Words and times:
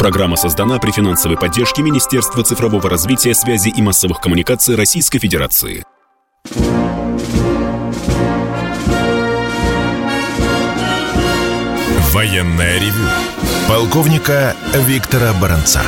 Программа 0.00 0.36
создана 0.36 0.78
при 0.78 0.92
финансовой 0.92 1.36
поддержке 1.36 1.82
Министерства 1.82 2.42
цифрового 2.42 2.88
развития, 2.88 3.34
связи 3.34 3.68
и 3.68 3.82
массовых 3.82 4.18
коммуникаций 4.18 4.74
Российской 4.74 5.18
Федерации. 5.18 5.84
Военная 12.14 12.80
ревю. 12.80 13.04
Полковника 13.68 14.56
Виктора 14.72 15.34
Баранца. 15.34 15.82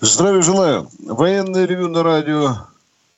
Здравия 0.00 0.42
желаю. 0.42 0.88
Военное 0.98 1.64
ревю 1.64 1.86
на 1.86 2.02
радио 2.02 2.56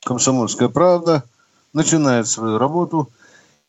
«Комсомольская 0.05 0.69
правда» 0.69 1.25
начинает 1.73 2.29
свою 2.29 2.59
работу. 2.59 3.09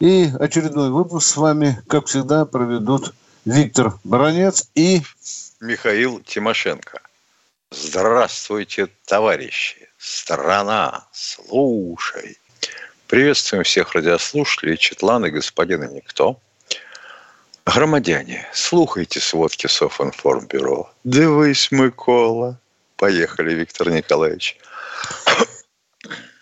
И 0.02 0.30
очередной 0.38 0.89
выпуск 0.89 1.28
с 1.28 1.38
вами, 1.38 1.82
как 1.88 2.07
всегда, 2.07 2.44
проведут 2.44 3.14
Виктор 3.48 3.93
Баранец 4.04 4.70
и... 4.75 5.02
Михаил 5.61 6.20
Тимошенко. 6.20 6.99
Здравствуйте, 7.71 8.90
товарищи! 9.05 9.88
Страна, 9.98 11.08
слушай! 11.13 12.38
Приветствуем 13.07 13.63
всех 13.63 13.94
радиослушателей, 13.94 14.76
Четланы, 14.76 15.30
господина 15.30 15.85
Никто. 15.85 16.41
Громадяне, 17.66 18.45
слухайте 18.54 19.21
сводки 19.21 19.68
Софинформбюро. 19.68 20.91
Дивись, 21.05 21.71
Микола. 21.71 22.59
Поехали, 22.98 23.54
Виктор 23.54 23.90
Николаевич. 23.90 24.57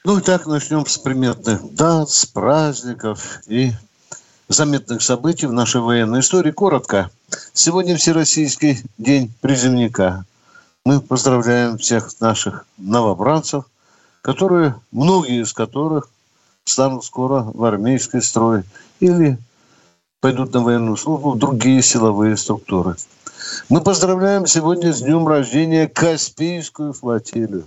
Ну 0.04 0.18
и 0.18 0.22
так 0.24 0.48
начнем 0.48 0.84
с 0.88 0.98
приметных 0.98 1.72
дат, 1.76 2.10
с 2.10 2.26
праздников 2.26 3.42
и 3.46 3.74
заметных 4.48 5.02
событий 5.02 5.48
в 5.48 5.54
нашей 5.54 5.82
военной 5.82 6.20
истории. 6.20 6.52
Коротко. 6.52 7.10
Сегодня 7.54 7.98
Всероссийский 7.98 8.84
день 8.98 9.34
призывника. 9.42 10.26
Мы 10.86 11.02
поздравляем 11.02 11.78
всех 11.78 12.10
наших 12.20 12.66
новобранцев, 12.78 13.66
которые, 14.22 14.76
многие 14.92 15.42
из 15.42 15.54
которых 15.54 16.10
станут 16.64 17.04
скоро 17.06 17.42
в 17.42 17.64
армейский 17.64 18.22
строй 18.22 18.64
или 19.00 19.38
пойдут 20.22 20.54
на 20.54 20.62
военную 20.62 20.98
службу 20.98 21.32
в 21.32 21.40
другие 21.40 21.82
силовые 21.82 22.38
структуры. 22.38 22.96
Мы 23.70 23.82
поздравляем 23.82 24.48
сегодня 24.48 24.94
с 24.94 25.02
днем 25.02 25.28
рождения 25.28 25.88
Каспийскую 25.88 26.94
флотилию. 26.94 27.66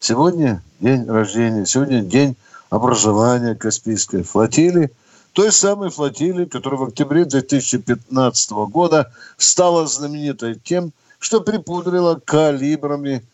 Сегодня 0.00 0.62
день 0.80 1.06
рождения, 1.06 1.64
сегодня 1.64 2.02
день 2.02 2.36
образования 2.70 3.54
Каспийской 3.54 4.22
флотилии, 4.24 4.90
той 5.32 5.52
самой 5.52 5.90
флотилии, 5.90 6.44
которая 6.44 6.80
в 6.80 6.84
октябре 6.84 7.24
2015 7.24 8.50
года 8.50 9.12
стала 9.36 9.86
знаменитой 9.86 10.54
тем, 10.54 10.92
что 11.18 11.40
припудрила 11.40 12.20
калибрами 12.24 13.24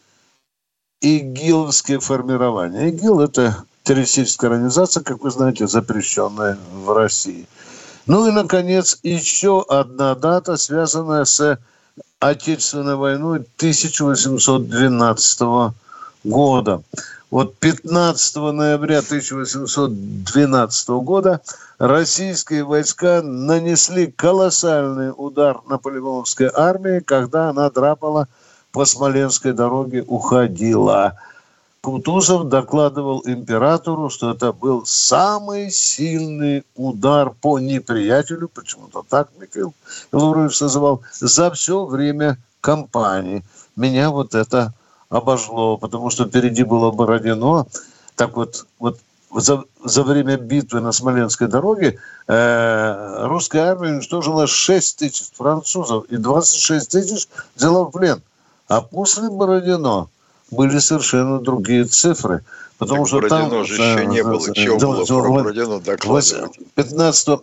ИГИЛовские 1.00 2.00
формирования. 2.00 2.88
ИГИЛ– 2.88 3.20
это 3.22 3.64
террористическая 3.82 4.50
организация, 4.50 5.02
как 5.02 5.22
вы 5.22 5.30
знаете, 5.30 5.66
запрещенная 5.66 6.58
в 6.72 6.92
России. 6.92 7.46
Ну 8.06 8.26
и, 8.26 8.30
наконец, 8.30 8.98
еще 9.02 9.64
одна 9.68 10.14
дата, 10.14 10.56
связанная 10.56 11.24
с 11.24 11.58
Отечественной 12.20 12.96
войной 12.96 13.38
1812 13.56 15.40
года. 15.40 15.74
Вот 17.30 17.56
15 17.56 18.36
ноября 18.36 18.98
1812 18.98 20.88
года 20.88 21.40
российские 21.78 22.64
войска 22.64 23.20
нанесли 23.22 24.06
колоссальный 24.06 25.12
удар 25.14 25.60
наполеоновской 25.68 26.50
армии, 26.52 27.00
когда 27.00 27.50
она 27.50 27.70
драпала 27.70 28.28
по 28.72 28.84
Смоленской 28.84 29.52
дороге, 29.52 30.04
уходила. 30.06 31.14
Кутузов 31.82 32.48
докладывал 32.48 33.22
императору, 33.24 34.10
что 34.10 34.32
это 34.32 34.52
был 34.52 34.84
самый 34.84 35.70
сильный 35.70 36.64
удар 36.74 37.30
по 37.30 37.58
неприятелю, 37.58 38.48
почему-то 38.48 39.04
так 39.08 39.28
Михаил 39.38 39.72
Лаврович 40.12 40.60
называл, 40.60 41.02
за 41.12 41.50
все 41.52 41.84
время 41.84 42.36
кампании. 42.60 43.44
Меня 43.76 44.10
вот 44.10 44.34
это 44.34 44.74
обожгло, 45.08 45.76
потому 45.76 46.10
что 46.10 46.26
впереди 46.26 46.64
было 46.64 46.90
Бородино. 46.90 47.66
Так 48.16 48.36
вот, 48.36 48.66
вот 48.78 48.98
за, 49.34 49.64
за 49.84 50.02
время 50.02 50.36
битвы 50.36 50.80
на 50.80 50.92
Смоленской 50.92 51.48
дороге 51.48 51.98
э, 52.26 53.26
русская 53.26 53.70
армия 53.70 53.90
уничтожила 53.90 54.46
6 54.46 54.98
тысяч 54.98 55.30
французов 55.34 56.04
и 56.06 56.16
26 56.16 56.90
тысяч 56.90 57.28
взяла 57.56 57.84
в 57.84 57.90
плен. 57.90 58.22
А 58.68 58.80
после 58.80 59.28
Бородино 59.30 60.08
были 60.50 60.78
совершенно 60.78 61.40
другие 61.40 61.84
цифры. 61.84 62.44
Потому 62.78 63.04
так 63.04 63.08
что 63.08 63.16
Бородино 63.20 63.50
там, 63.50 63.64
же 63.64 63.74
еще 63.74 64.06
не 64.06 64.22
было. 64.22 64.54
Чего 64.54 64.78
было 64.78 65.04
про 65.04 65.30
Бородино 65.30 65.80
докладывать? 65.80 66.58
15 66.74 67.40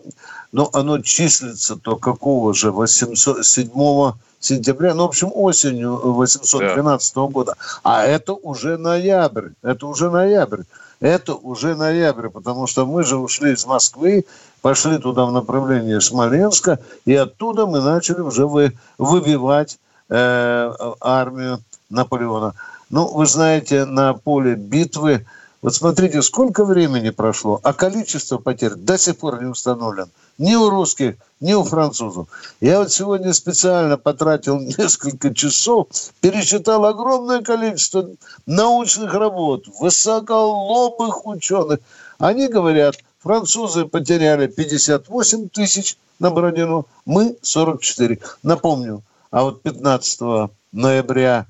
но 0.51 0.69
оно 0.71 0.99
числится 0.99 1.75
то 1.75 1.97
какого 1.97 2.53
же 2.53 2.71
800, 2.71 3.45
7 3.45 4.13
сентября, 4.45 4.93
ну, 4.93 5.03
в 5.03 5.09
общем, 5.09 5.31
осенью 5.33 5.95
812 5.95 7.15
да. 7.15 7.21
года. 7.21 7.55
А 7.83 8.03
это 8.03 8.33
уже 8.33 8.77
ноябрь, 8.77 9.49
это 9.61 9.87
уже 9.87 10.09
ноябрь. 10.09 10.61
Это 11.01 11.35
уже 11.35 11.75
ноябрь, 11.75 12.29
потому 12.29 12.67
что 12.67 12.85
мы 12.85 13.03
же 13.03 13.17
ушли 13.17 13.53
из 13.53 13.65
Москвы, 13.65 14.25
пошли 14.61 14.97
туда 14.97 15.25
в 15.25 15.31
направлении 15.31 15.99
Смоленска, 15.99 16.79
и 17.05 17.13
оттуда 17.13 17.65
мы 17.65 17.81
начали 17.81 18.21
уже 18.21 18.47
вы, 18.47 18.71
выбивать 18.97 19.77
э, 20.09 20.71
армию 21.01 21.59
Наполеона. 21.89 22.53
Ну, 22.89 23.07
вы 23.07 23.25
знаете, 23.25 23.85
на 23.85 24.13
поле 24.13 24.55
битвы, 24.55 25.25
вот 25.61 25.75
смотрите, 25.75 26.21
сколько 26.21 26.63
времени 26.63 27.09
прошло, 27.09 27.59
а 27.61 27.73
количество 27.73 28.37
потерь 28.37 28.75
до 28.75 28.97
сих 28.97 29.17
пор 29.17 29.43
не 29.43 29.49
установлено 29.49 30.07
ни 30.37 30.55
у 30.55 30.69
русских, 30.69 31.15
ни 31.39 31.53
у 31.53 31.63
французов. 31.63 32.27
Я 32.61 32.79
вот 32.79 32.91
сегодня 32.91 33.33
специально 33.33 33.97
потратил 33.97 34.59
несколько 34.77 35.33
часов, 35.33 35.87
пересчитал 36.21 36.85
огромное 36.85 37.41
количество 37.41 38.09
научных 38.45 39.13
работ, 39.13 39.65
высоколобых 39.79 41.25
ученых. 41.25 41.79
Они 42.17 42.47
говорят, 42.47 42.97
французы 43.19 43.85
потеряли 43.85 44.47
58 44.47 45.49
тысяч 45.49 45.97
на 46.19 46.31
Бородину, 46.31 46.87
мы 47.05 47.37
44. 47.41 48.19
Напомню, 48.43 49.03
а 49.31 49.43
вот 49.43 49.61
15 49.63 50.49
ноября 50.71 51.45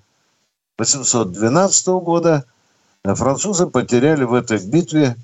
812 0.78 1.88
года 1.88 2.46
французы 3.04 3.68
потеряли 3.68 4.24
в 4.24 4.34
этой 4.34 4.58
битве 4.58 5.16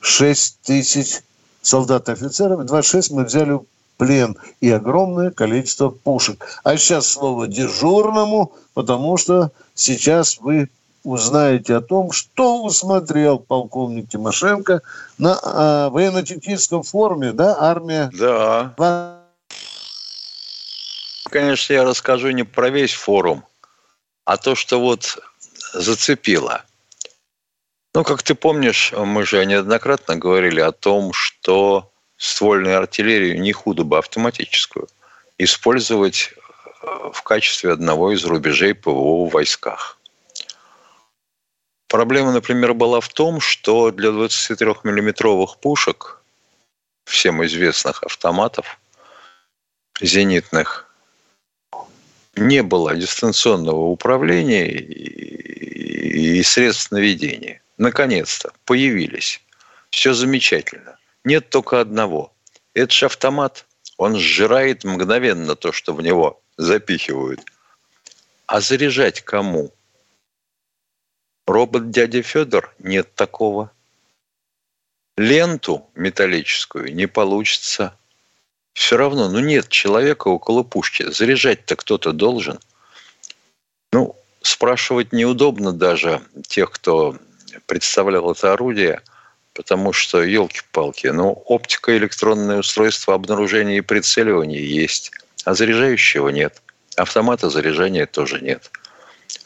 6 0.00 0.60
тысяч 0.62 1.20
солдат 1.62 2.08
и 2.08 2.12
офицеров, 2.12 2.64
26 2.64 3.10
мы 3.12 3.24
взяли 3.24 3.52
в 3.52 3.64
плен 3.96 4.36
и 4.60 4.70
огромное 4.70 5.30
количество 5.30 5.90
пушек. 5.90 6.46
А 6.64 6.76
сейчас 6.76 7.06
слово 7.08 7.46
дежурному, 7.48 8.52
потому 8.74 9.16
что 9.16 9.50
сейчас 9.74 10.38
вы 10.38 10.70
узнаете 11.04 11.76
о 11.76 11.80
том, 11.80 12.12
что 12.12 12.62
усмотрел 12.62 13.38
полковник 13.38 14.08
Тимошенко 14.08 14.82
на 15.18 15.38
а, 15.42 15.90
военно-техническом 15.90 16.82
форуме, 16.82 17.32
да, 17.32 17.56
армия? 17.58 18.10
Да. 18.12 19.18
Конечно, 21.30 21.72
я 21.72 21.84
расскажу 21.84 22.30
не 22.30 22.44
про 22.44 22.70
весь 22.70 22.94
форум, 22.94 23.44
а 24.24 24.36
то, 24.36 24.54
что 24.54 24.80
вот 24.80 25.18
зацепило. 25.74 26.62
Ну, 27.94 28.04
как 28.04 28.22
ты 28.22 28.34
помнишь, 28.34 28.92
мы 28.92 29.24
же 29.24 29.44
неоднократно 29.46 30.16
говорили 30.16 30.60
о 30.60 30.72
том, 30.72 31.12
что 31.12 31.90
ствольную 32.16 32.76
артиллерию 32.76 33.40
не 33.40 33.52
худо 33.52 33.84
бы 33.84 33.98
автоматическую 33.98 34.88
использовать 35.38 36.34
э, 36.82 37.10
в 37.12 37.22
качестве 37.22 37.72
одного 37.72 38.12
из 38.12 38.24
рубежей 38.24 38.74
ПВО 38.74 39.26
в 39.26 39.30
войсках. 39.30 39.98
Проблема, 41.86 42.32
например, 42.32 42.74
была 42.74 43.00
в 43.00 43.08
том, 43.08 43.40
что 43.40 43.90
для 43.90 44.10
23-миллиметровых 44.10 45.58
пушек, 45.60 46.20
всем 47.06 47.42
известных 47.46 48.02
автоматов, 48.02 48.78
зенитных, 50.00 50.92
не 52.36 52.62
было 52.62 52.94
дистанционного 52.94 53.86
управления 53.86 54.68
и 54.68 56.42
средств 56.42 56.90
наведения 56.90 57.62
наконец-то 57.78 58.52
появились. 58.64 59.40
Все 59.90 60.12
замечательно. 60.12 60.98
Нет 61.24 61.48
только 61.48 61.80
одного. 61.80 62.34
Это 62.74 62.92
же 62.92 63.06
автомат. 63.06 63.66
Он 63.96 64.16
сжирает 64.16 64.84
мгновенно 64.84 65.56
то, 65.56 65.72
что 65.72 65.94
в 65.94 66.02
него 66.02 66.40
запихивают. 66.56 67.40
А 68.46 68.60
заряжать 68.60 69.22
кому? 69.22 69.72
Робот 71.46 71.90
дядя 71.90 72.22
Федор? 72.22 72.74
Нет 72.78 73.14
такого. 73.14 73.72
Ленту 75.16 75.88
металлическую 75.94 76.94
не 76.94 77.06
получится. 77.06 77.96
Все 78.74 78.96
равно, 78.96 79.28
ну 79.28 79.40
нет 79.40 79.68
человека 79.68 80.28
около 80.28 80.62
пушки. 80.62 81.10
Заряжать-то 81.10 81.74
кто-то 81.74 82.12
должен. 82.12 82.60
Ну, 83.92 84.14
спрашивать 84.42 85.12
неудобно 85.12 85.72
даже 85.72 86.22
тех, 86.46 86.70
кто 86.70 87.18
представлял 87.66 88.30
это 88.30 88.52
орудие, 88.52 89.02
потому 89.54 89.92
что, 89.92 90.22
елки-палки, 90.22 91.08
ну, 91.08 91.32
оптика, 91.46 91.96
электронное 91.96 92.58
устройство 92.58 93.14
обнаружения 93.14 93.78
и 93.78 93.82
прицеливания 93.82 94.60
есть, 94.60 95.10
а 95.44 95.54
заряжающего 95.54 96.28
нет. 96.28 96.62
Автомата 96.96 97.50
заряжания 97.50 98.06
тоже 98.06 98.40
нет. 98.40 98.70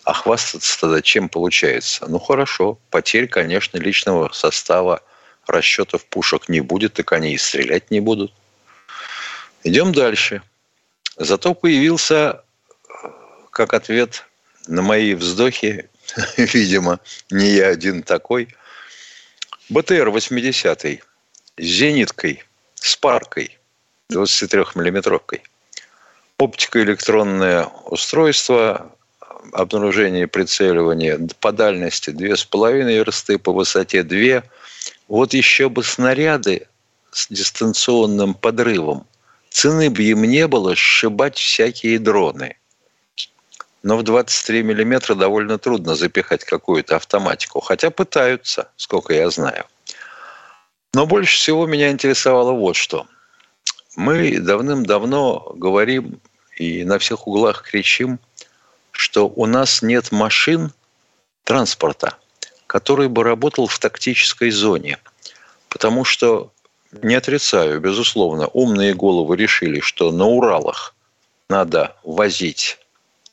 А 0.04 0.14
хвастаться 0.14 0.80
тогда 0.80 1.00
чем 1.00 1.28
получается? 1.28 2.06
Ну, 2.08 2.18
хорошо, 2.18 2.78
потерь, 2.90 3.28
конечно, 3.28 3.78
личного 3.78 4.30
состава, 4.32 5.00
расчетов 5.46 6.04
пушек 6.06 6.48
не 6.48 6.60
будет, 6.60 6.94
так 6.94 7.12
они 7.12 7.34
и 7.34 7.38
стрелять 7.38 7.90
не 7.90 8.00
будут. 8.00 8.32
Идем 9.64 9.92
дальше. 9.92 10.42
Зато 11.16 11.54
появился, 11.54 12.42
как 13.50 13.74
ответ 13.74 14.24
на 14.66 14.82
мои 14.82 15.14
вздохи, 15.14 15.88
видимо, 16.36 17.00
не 17.30 17.50
я 17.50 17.68
один 17.68 18.02
такой, 18.02 18.48
БТР 19.68 20.10
80 20.10 20.84
с 20.84 20.98
зениткой, 21.58 22.44
с 22.74 22.96
паркой, 22.96 23.58
23-миллиметровкой. 24.10 25.42
Оптико-электронное 26.38 27.66
устройство, 27.86 28.92
обнаружение 29.52 30.24
и 30.24 30.26
прицеливание 30.26 31.18
по 31.40 31.52
дальности 31.52 32.10
2,5 32.10 32.84
версты, 32.84 33.38
по 33.38 33.52
высоте 33.52 34.02
2. 34.02 34.42
Вот 35.08 35.34
еще 35.34 35.68
бы 35.68 35.84
снаряды 35.84 36.66
с 37.12 37.28
дистанционным 37.28 38.34
подрывом. 38.34 39.06
Цены 39.50 39.90
бы 39.90 40.02
им 40.02 40.24
не 40.24 40.48
было 40.48 40.74
сшибать 40.74 41.36
всякие 41.36 41.98
дроны– 41.98 42.56
но 43.82 43.96
в 43.96 44.02
23 44.02 44.62
миллиметра 44.62 45.14
довольно 45.14 45.58
трудно 45.58 45.94
запихать 45.94 46.44
какую-то 46.44 46.96
автоматику. 46.96 47.60
Хотя 47.60 47.90
пытаются, 47.90 48.70
сколько 48.76 49.12
я 49.12 49.28
знаю. 49.30 49.64
Но 50.94 51.06
больше 51.06 51.36
всего 51.36 51.66
меня 51.66 51.90
интересовало 51.90 52.52
вот 52.52 52.76
что. 52.76 53.06
Мы 53.96 54.38
давным-давно 54.38 55.52
говорим 55.56 56.20
и 56.56 56.84
на 56.84 56.98
всех 56.98 57.26
углах 57.26 57.62
кричим, 57.62 58.20
что 58.90 59.26
у 59.28 59.46
нас 59.46 59.82
нет 59.82 60.12
машин 60.12 60.72
транспорта, 61.44 62.16
который 62.66 63.08
бы 63.08 63.24
работал 63.24 63.66
в 63.66 63.78
тактической 63.78 64.50
зоне. 64.50 64.98
Потому 65.68 66.04
что, 66.04 66.52
не 67.02 67.14
отрицаю, 67.14 67.80
безусловно, 67.80 68.46
умные 68.48 68.94
головы 68.94 69.36
решили, 69.36 69.80
что 69.80 70.12
на 70.12 70.26
Уралах 70.26 70.94
надо 71.48 71.96
возить 72.04 72.78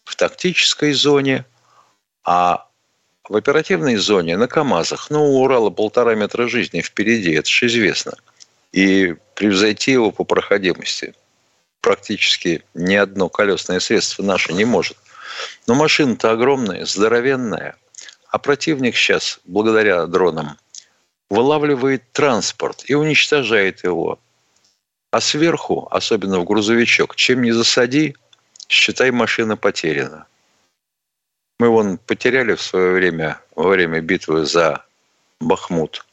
в 0.10 0.16
тактической 0.16 0.92
зоне, 0.94 1.46
а 2.24 2.66
в 3.30 3.36
оперативной 3.36 3.96
зоне 3.98 4.38
на 4.38 4.48
КАМАЗах, 4.48 5.12
ну, 5.12 5.24
у 5.24 5.44
Урала 5.44 5.70
полтора 5.70 6.16
метра 6.16 6.48
жизни 6.48 6.82
впереди, 6.82 7.32
это 7.34 7.48
же 7.48 7.68
известно. 7.68 8.14
И 8.72 9.16
превзойти 9.36 9.92
его 9.92 10.12
по 10.12 10.24
проходимости 10.24 11.14
практически 11.82 12.64
ни 12.74 12.96
одно 12.96 13.30
колесное 13.30 13.80
средство 13.80 14.24
наше 14.24 14.52
не 14.54 14.66
может. 14.66 14.98
Но 15.68 15.76
машина-то 15.76 16.32
огромная, 16.32 16.86
здоровенная. 16.86 17.76
А 18.32 18.40
противник 18.40 18.96
сейчас, 18.98 19.40
благодаря 19.46 20.08
дронам, 20.08 20.58
вылавливает 21.30 22.12
транспорт 22.14 22.84
и 22.88 22.96
уничтожает 22.96 23.84
его. 23.84 24.20
А 25.12 25.22
сверху, 25.22 25.88
особенно 25.92 26.40
в 26.40 26.46
грузовичок, 26.46 27.16
чем 27.16 27.44
не 27.44 27.52
засади– 27.52 28.16
считай, 28.69 29.12
машина 29.12 29.57
потеряна. 29.57 30.27
Мы 31.60 31.69
вон 31.69 31.98
потеряли 31.98 32.54
в 32.56 32.62
свое 32.62 32.94
время, 32.94 33.42
во 33.56 33.68
время 33.68 34.00
битвы 34.00 34.45
за 34.45 34.86
Бахмут, 35.42 36.06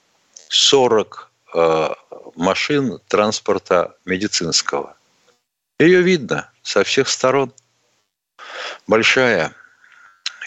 40 0.48 1.30
э, 1.54 1.88
машин 2.34 2.98
транспорта 3.06 3.96
медицинского. 4.04 4.96
Ее 5.78 6.02
видно 6.02 6.50
со 6.62 6.82
всех 6.82 7.08
сторон. 7.08 7.52
Большая. 8.86 9.54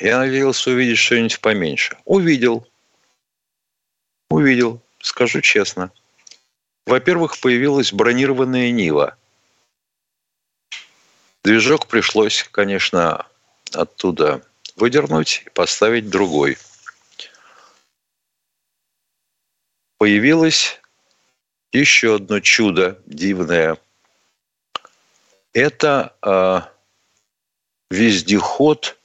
Я 0.02 0.20
надеялся 0.20 0.72
увидеть 0.72 0.98
что-нибудь 0.98 1.40
поменьше. 1.40 1.98
Увидел. 2.06 2.68
Увидел, 4.30 4.82
скажу 5.02 5.42
честно. 5.42 5.92
Во-первых, 6.86 7.40
появилась 7.40 7.94
бронированная 7.94 8.72
Нива. 8.72 9.18
Движок 11.44 11.88
пришлось, 11.88 12.44
конечно, 12.44 13.26
оттуда 13.74 14.46
выдернуть 14.76 15.44
и 15.46 15.50
поставить 15.50 16.10
другой. 16.10 16.58
Появилось 19.98 20.80
еще 21.72 22.16
одно 22.16 22.40
чудо 22.40 23.02
дивное. 23.06 23.78
Это 25.54 26.16
э, 26.22 26.62
вездеход 27.90 28.98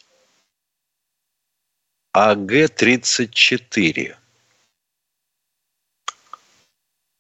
АГ-34. 2.13 4.17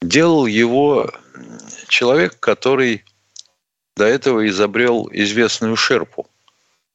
Делал 0.02 0.46
его 0.46 1.10
человек, 1.88 2.38
который 2.38 3.04
до 3.96 4.04
этого 4.04 4.46
изобрел 4.48 5.08
известную 5.12 5.76
шерпу, 5.76 6.28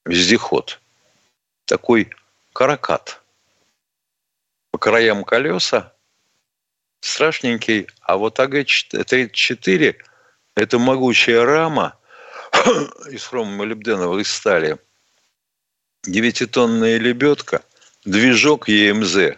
вездеход. 0.06 0.82
Такой 1.66 2.10
каракат. 2.54 3.22
По 4.72 4.78
краям 4.78 5.24
колеса 5.24 5.94
страшненький, 7.02 7.88
а 8.02 8.18
вот 8.18 8.40
АГ-34– 8.40 9.96
это 10.56 10.80
могучая 10.80 11.46
рама 11.46 11.98
из 13.10 13.26
хромомолибденовой 13.26 14.26
стали, 14.26 14.78
девятитонная 16.04 16.98
лебедка, 16.98 17.64
движок 18.04 18.68
ЕМЗ 18.68 19.38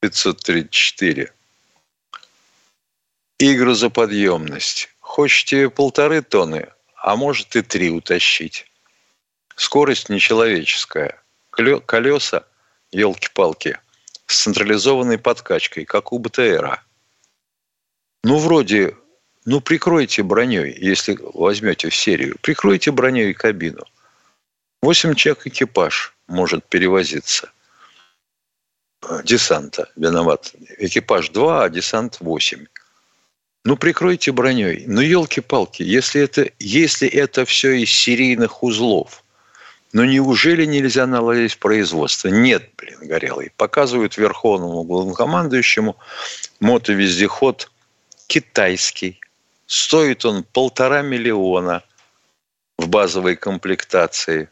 534 0.00 1.32
и 3.38 3.54
грузоподъемность 3.54 4.90
Хочете 5.10 5.68
полторы 5.68 6.22
тонны, 6.22 6.68
а 6.94 7.16
может 7.16 7.56
и 7.56 7.62
три 7.62 7.90
утащить. 7.90 8.70
Скорость 9.56 10.08
нечеловеческая. 10.08 11.20
Колеса, 11.50 12.44
елки-палки, 12.92 13.76
с 14.26 14.44
централизованной 14.44 15.18
подкачкой, 15.18 15.84
как 15.84 16.12
у 16.12 16.20
БТРа. 16.20 16.84
Ну, 18.22 18.38
вроде, 18.38 18.96
ну, 19.44 19.60
прикройте 19.60 20.22
броней, 20.22 20.78
если 20.78 21.18
возьмете 21.34 21.88
в 21.88 21.96
серию. 21.96 22.36
Прикройте 22.40 22.92
броней 22.92 23.34
кабину. 23.34 23.82
Восемь 24.80 25.16
человек 25.16 25.44
экипаж 25.44 26.14
может 26.28 26.64
перевозиться. 26.68 27.50
Десанта 29.24 29.90
виноват. 29.96 30.54
Экипаж 30.78 31.30
2, 31.30 31.64
а 31.64 31.68
десант 31.68 32.18
8. 32.20 32.66
Ну, 33.64 33.76
прикройте 33.76 34.32
броней. 34.32 34.84
Ну, 34.86 35.02
елки-палки, 35.02 35.82
если 35.82 36.22
это, 36.22 36.50
если 36.58 37.08
это 37.08 37.44
все 37.44 37.72
из 37.72 37.90
серийных 37.90 38.62
узлов, 38.62 39.22
ну, 39.92 40.04
неужели 40.04 40.64
нельзя 40.64 41.06
наладить 41.06 41.58
производство? 41.58 42.28
Нет, 42.28 42.70
блин, 42.78 42.98
горелый. 43.02 43.52
Показывают 43.56 44.16
верховному 44.16 44.84
главнокомандующему 44.84 45.96
мотовездеход 46.60 47.70
китайский. 48.28 49.20
Стоит 49.66 50.24
он 50.24 50.44
полтора 50.44 51.02
миллиона 51.02 51.82
в 52.78 52.88
базовой 52.88 53.36
комплектации. 53.36 54.48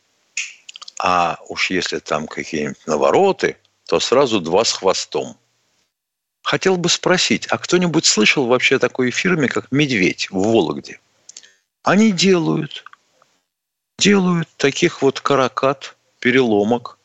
А 1.01 1.39
уж 1.49 1.71
если 1.71 1.99
там 2.01 2.27
какие-нибудь 2.27 2.87
навороты, 2.87 3.57
то 3.87 4.01
сразу 4.01 4.41
два 4.41 4.65
с 4.65 4.73
хвостом– 4.73 5.39
Хотел 6.49 6.79
бы 6.79 6.89
спросить, 6.89 7.47
а 7.49 7.59
кто-нибудь 7.59 8.07
слышал 8.07 8.47
вообще 8.47 8.77
о 8.77 8.79
такой 8.79 9.11
фирме, 9.11 9.49
как 9.49 9.71
«Медведь» 9.71 10.31
в 10.31 10.39
Вологде? 10.45 10.99
Они 11.83 12.11
делают, 12.11 12.85
делают 13.99 14.49
таких 14.57 15.03
вот 15.03 15.21
каракат, 15.21 15.95
переломок. 16.21 16.97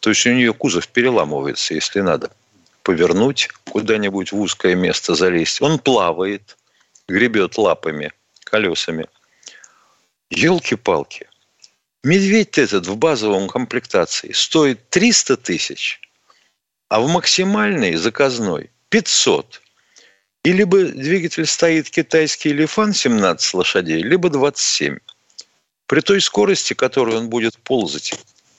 То 0.00 0.10
есть 0.10 0.26
у 0.26 0.32
нее 0.34 0.52
кузов 0.52 0.88
переламывается, 0.88 1.72
если 1.72 2.02
надо 2.02 2.32
повернуть 2.82 3.48
куда-нибудь 3.64 4.32
в 4.32 4.38
узкое 4.38 4.74
место 4.74 5.14
залезть. 5.14 5.62
Он 5.62 5.78
плавает, 5.78 6.58
гребет 7.08 7.56
лапами, 7.56 8.12
колесами. 8.44 9.06
Елки-палки. 10.28 11.30
Медведь 12.04 12.58
этот 12.58 12.86
в 12.86 12.96
базовом 12.96 13.48
комплектации 13.48 14.32
стоит 14.32 14.90
300 14.90 15.38
тысяч, 15.38 15.98
а 16.90 17.00
в 17.00 17.08
максимальной 17.08 17.94
заказной 17.94 18.68
500. 18.92 19.62
И 20.44 20.52
либо 20.52 20.84
двигатель 20.84 21.46
стоит 21.46 21.88
китайский 21.88 22.52
Лифан 22.52 22.92
17 22.92 23.54
лошадей, 23.54 24.02
либо 24.02 24.28
27. 24.28 24.98
При 25.86 26.00
той 26.00 26.20
скорости, 26.20 26.74
которой 26.74 27.16
он 27.16 27.30
будет 27.30 27.56
ползать, 27.56 28.12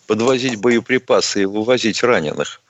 подвозить 0.07 0.55
боеприпасы 0.55 1.43
и 1.43 1.45
вывозить 1.45 2.01
раненых, 2.01 2.61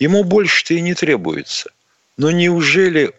ему 0.00 0.24
больше-то 0.24 0.74
и 0.74 0.80
не 0.80 0.94
требуется. 0.94 1.70
Но 2.16 2.32
неужели... 2.32 3.12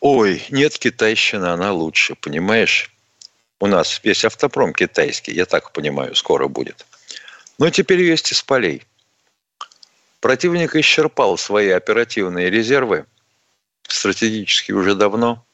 Ой, 0.00 0.42
нет, 0.50 0.76
китайщина, 0.76 1.52
она 1.52 1.72
лучше, 1.72 2.16
понимаешь? 2.16 2.90
У 3.60 3.68
нас 3.68 4.00
весь 4.02 4.24
автопром 4.24 4.72
китайский, 4.72 5.32
я 5.32 5.46
так 5.46 5.70
понимаю, 5.70 6.16
скоро 6.16 6.48
будет. 6.48 6.84
Но 7.58 7.70
теперь 7.70 8.02
есть 8.02 8.32
из 8.32 8.42
полей. 8.42 8.82
Противник 10.24 10.74
исчерпал 10.74 11.36
свои 11.36 11.68
оперативные 11.68 12.48
резервы, 12.48 13.04
стратегически 13.86 14.72
уже 14.72 14.94
давно, 14.94 15.44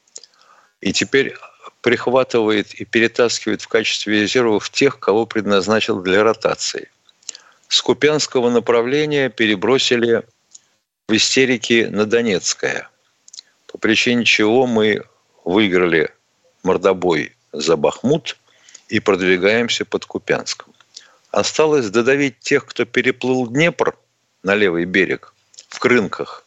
и 0.79 0.93
теперь 0.93 1.35
прихватывает 1.81 2.73
и 2.75 2.85
перетаскивает 2.85 3.61
в 3.61 3.67
качестве 3.67 4.21
резервов 4.21 4.69
тех, 4.69 4.97
кого 4.97 5.25
предназначил 5.25 5.99
для 5.99 6.23
ротации. 6.23 6.89
С 7.67 7.81
Купянского 7.81 8.49
направления 8.49 9.27
перебросили 9.27 10.23
в 11.09 11.13
истерике 11.17 11.89
на 11.89 12.05
Донецкое, 12.05 12.87
по 13.67 13.77
причине 13.77 14.23
чего 14.23 14.67
мы 14.67 15.03
выиграли 15.43 16.11
мордобой 16.63 17.35
за 17.51 17.75
Бахмут 17.75 18.37
и 18.87 19.01
продвигаемся 19.01 19.83
под 19.83 20.05
Купянском. 20.05 20.73
Осталось 21.29 21.89
додавить 21.89 22.39
тех, 22.39 22.65
кто 22.65 22.85
переплыл 22.85 23.47
Днепр 23.47 23.97
на 24.43 24.55
левый 24.55 24.85
берег 24.85 25.33
в 25.69 25.79
Крынках. 25.79 26.43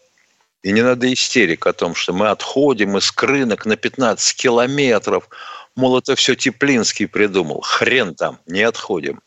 И 0.62 0.72
не 0.72 0.82
надо 0.82 1.12
истерик 1.12 1.66
о 1.66 1.72
том, 1.72 1.94
что 1.94 2.12
мы 2.12 2.28
отходим 2.28 2.96
из 2.96 3.10
Крынок 3.10 3.66
на 3.66 3.76
15 3.76 4.36
километров. 4.36 5.28
Мол, 5.76 5.98
это 5.98 6.16
все 6.16 6.34
Теплинский 6.34 7.06
придумал. 7.06 7.60
Хрен 7.60 8.14
там, 8.14 8.38
не 8.46 8.62
отходим. 8.62 9.20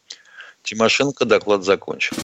Тимошенко 0.63 1.25
доклад 1.25 1.63
закончил. 1.63 2.17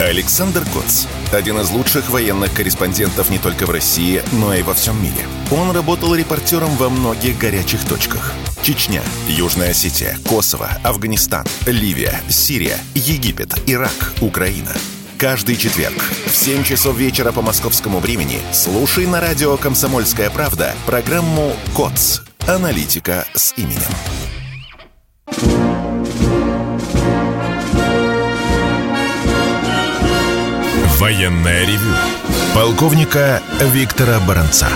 Александр 0.00 0.62
Коц. 0.72 1.06
Один 1.32 1.60
из 1.60 1.70
лучших 1.70 2.10
военных 2.10 2.52
корреспондентов 2.52 3.30
не 3.30 3.38
только 3.38 3.64
в 3.64 3.70
России, 3.70 4.22
но 4.32 4.52
и 4.52 4.62
во 4.62 4.74
всем 4.74 5.00
мире. 5.00 5.26
Он 5.52 5.70
работал 5.70 6.14
репортером 6.14 6.70
во 6.76 6.88
многих 6.90 7.38
горячих 7.38 7.86
точках. 7.88 8.32
Чечня, 8.62 9.02
Южная 9.28 9.70
Осетия, 9.70 10.18
Косово, 10.28 10.68
Афганистан, 10.82 11.46
Ливия, 11.66 12.20
Сирия, 12.28 12.78
Египет, 12.94 13.54
Ирак, 13.68 14.14
Украина. 14.20 14.72
Каждый 15.18 15.56
четверг 15.56 15.96
в 16.26 16.34
7 16.34 16.64
часов 16.64 16.96
вечера 16.96 17.32
по 17.32 17.40
московскому 17.40 18.00
времени 18.00 18.40
слушай 18.52 19.06
на 19.06 19.20
радио 19.20 19.56
«Комсомольская 19.56 20.28
правда» 20.28 20.74
программу 20.86 21.56
«КОЦ. 21.74 22.22
Аналитика 22.46 23.24
с 23.34 23.54
именем». 23.56 23.80
Военное 30.98 31.64
ревю 31.66 31.94
полковника 32.54 33.42
Виктора 33.60 34.20
Баранца. 34.20 34.68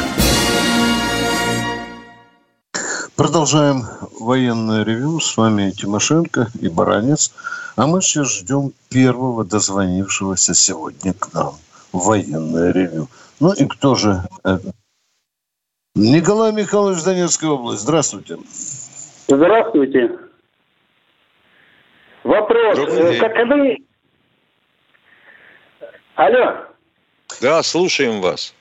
Продолжаем 3.18 3.82
военное 4.20 4.84
ревю. 4.84 5.18
С 5.18 5.36
вами 5.36 5.72
Тимошенко 5.72 6.46
и 6.60 6.68
Баранец. 6.68 7.34
А 7.74 7.88
мы 7.88 8.00
сейчас 8.00 8.32
ждем 8.32 8.72
первого 8.90 9.44
дозвонившегося 9.44 10.54
сегодня 10.54 11.12
к 11.14 11.34
нам 11.34 11.54
военное 11.92 12.72
ревю. 12.72 13.08
Ну 13.40 13.52
и 13.54 13.66
кто 13.66 13.96
же 13.96 14.22
это? 14.44 14.72
Николай 15.96 16.52
Михайлович, 16.52 17.02
Донецкая 17.02 17.50
область. 17.50 17.82
Здравствуйте. 17.82 18.38
Здравствуйте. 19.26 20.16
Вопрос. 22.22 22.78
Э, 22.78 23.18
Каковы 23.18 23.78
Алло. 26.14 26.66
Да, 27.40 27.64
слушаем 27.64 28.20
вас. 28.20 28.54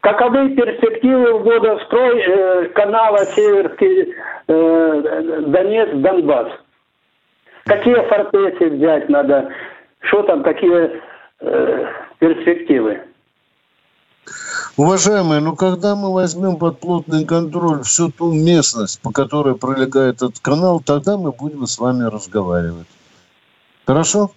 Каковы 0.00 0.50
перспективы 0.50 1.38
ввода 1.38 1.76
в 1.78 1.82
строй 1.84 2.20
э, 2.20 2.68
канала 2.74 3.24
Северский 3.26 4.14
э, 4.46 5.42
Донец-Донбасс? 5.46 6.48
Какие 7.64 8.08
фортеции 8.08 8.68
взять 8.68 9.08
надо? 9.08 9.50
Что 10.00 10.22
там, 10.22 10.42
какие 10.42 11.00
э, 11.40 11.86
перспективы? 12.18 13.00
Уважаемые, 14.76 15.40
ну 15.40 15.56
когда 15.56 15.96
мы 15.96 16.12
возьмем 16.12 16.56
под 16.56 16.80
плотный 16.80 17.24
контроль 17.24 17.82
всю 17.82 18.10
ту 18.10 18.32
местность, 18.32 19.00
по 19.00 19.10
которой 19.10 19.56
пролегает 19.56 20.16
этот 20.16 20.38
канал, 20.40 20.80
тогда 20.84 21.16
мы 21.16 21.32
будем 21.32 21.66
с 21.66 21.78
вами 21.78 22.04
разговаривать. 22.04 22.86
Хорошо? 23.86 24.30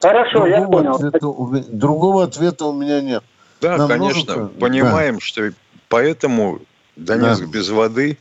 Хорошо, 0.00 0.40
другого 0.40 0.48
я 0.48 0.66
понял. 0.66 0.94
Ответа, 0.94 1.72
другого 1.72 2.24
ответа 2.24 2.66
у 2.66 2.72
меня 2.72 3.00
нет. 3.00 3.24
Да, 3.64 3.78
Нам 3.78 3.88
конечно, 3.88 4.36
нужно... 4.36 4.60
понимаем, 4.60 5.14
да. 5.14 5.20
что 5.20 5.52
поэтому 5.88 6.60
Донецк 6.96 7.40
да. 7.40 7.46
без 7.46 7.70
воды. 7.70 8.18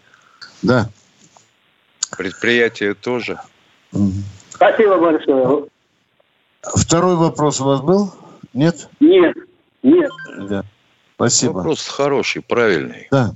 Да. 0.62 0.90
Предприятие 2.18 2.94
тоже. 2.94 3.38
Спасибо 4.52 5.00
большое. 5.00 5.66
Второй 6.62 7.18
вопрос 7.18 7.60
у 7.60 7.66
вас 7.66 7.82
был? 7.82 8.14
Нет? 8.54 8.88
Нет, 9.02 9.36
нет. 9.82 10.12
Да. 10.48 10.64
Спасибо. 11.16 11.52
Вопрос 11.52 11.90
хороший, 11.90 12.42
правильный. 12.42 13.10
Да. 13.12 13.34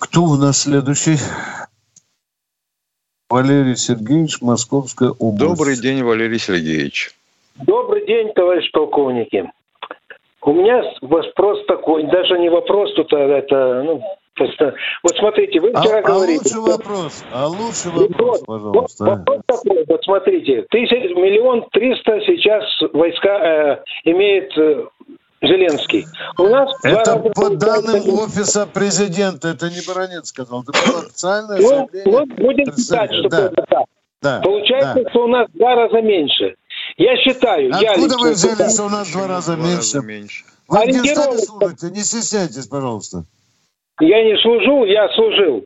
Кто 0.00 0.24
у 0.24 0.34
нас 0.34 0.62
следующий? 0.62 1.18
Валерий 3.28 3.76
Сергеевич, 3.76 4.40
Московская 4.40 5.10
область. 5.10 5.58
Добрый 5.58 5.76
день, 5.76 6.02
Валерий 6.02 6.40
Сергеевич. 6.40 7.14
Добрый 7.54 8.04
день, 8.04 8.32
товарищ 8.34 8.68
полковники. 8.72 9.48
У 10.42 10.52
меня 10.52 10.82
вопрос 11.02 11.64
такой, 11.66 12.04
даже 12.04 12.38
не 12.38 12.48
вопрос 12.48 12.94
тут, 12.94 13.12
а 13.12 13.18
это, 13.18 13.82
ну, 13.84 14.02
просто, 14.34 14.74
вот 15.02 15.16
смотрите, 15.16 15.60
вы 15.60 15.70
вчера 15.70 15.98
а, 15.98 16.02
говорили... 16.02 16.38
А 16.38 16.42
лучше 16.42 16.60
вопрос, 16.60 17.24
а 17.32 17.46
лучше 17.46 17.90
вопрос, 17.90 18.40
пожалуйста. 18.46 19.04
Вопрос 19.04 19.40
такой, 19.46 19.84
вот 19.86 20.04
смотрите, 20.04 20.66
тысяч, 20.70 21.14
миллион 21.14 21.68
триста 21.72 22.20
сейчас 22.26 22.64
войска 22.94 23.28
э, 23.28 23.84
имеет 24.04 24.56
э, 24.56 24.86
Зеленский. 25.42 26.06
У 26.38 26.44
нас 26.44 26.70
это 26.84 27.18
по 27.18 27.50
данным 27.50 28.08
офиса 28.18 28.66
президента, 28.66 29.48
это 29.48 29.66
не 29.66 29.86
Баранец 29.86 30.28
сказал, 30.28 30.62
это 30.62 30.72
было 30.72 31.00
официальное 31.00 31.58
ну, 31.58 31.68
заявление. 31.68 32.12
Вот 32.12 32.28
будем 32.28 32.76
считать, 32.76 33.12
что 33.14 33.28
да. 33.28 33.46
это 33.46 33.66
так. 33.68 33.84
Да. 34.22 34.40
Получается, 34.42 35.02
да. 35.02 35.10
что 35.10 35.24
у 35.24 35.28
нас 35.28 35.48
в 35.48 35.56
два 35.56 35.74
раза 35.76 36.02
меньше. 36.02 36.54
Я 37.00 37.16
считаю, 37.16 37.70
Откуда 37.70 37.82
я 37.82 37.96
лично... 37.96 38.18
вы 38.18 38.32
взяли, 38.32 38.70
что 38.70 38.84
у 38.84 38.88
нас 38.90 39.08
в 39.08 39.12
два 39.12 39.26
раза 39.26 39.56
меньше? 39.56 39.96
Раза 39.96 40.02
меньше. 40.02 40.44
Вы 40.68 40.78
в 40.80 40.86
Генштабе 40.86 41.38
служите, 41.38 41.90
не 41.92 42.02
стесняйтесь, 42.02 42.66
пожалуйста. 42.66 43.24
Я 44.00 44.22
не 44.22 44.36
служу, 44.42 44.84
я 44.84 45.08
служил. 45.14 45.64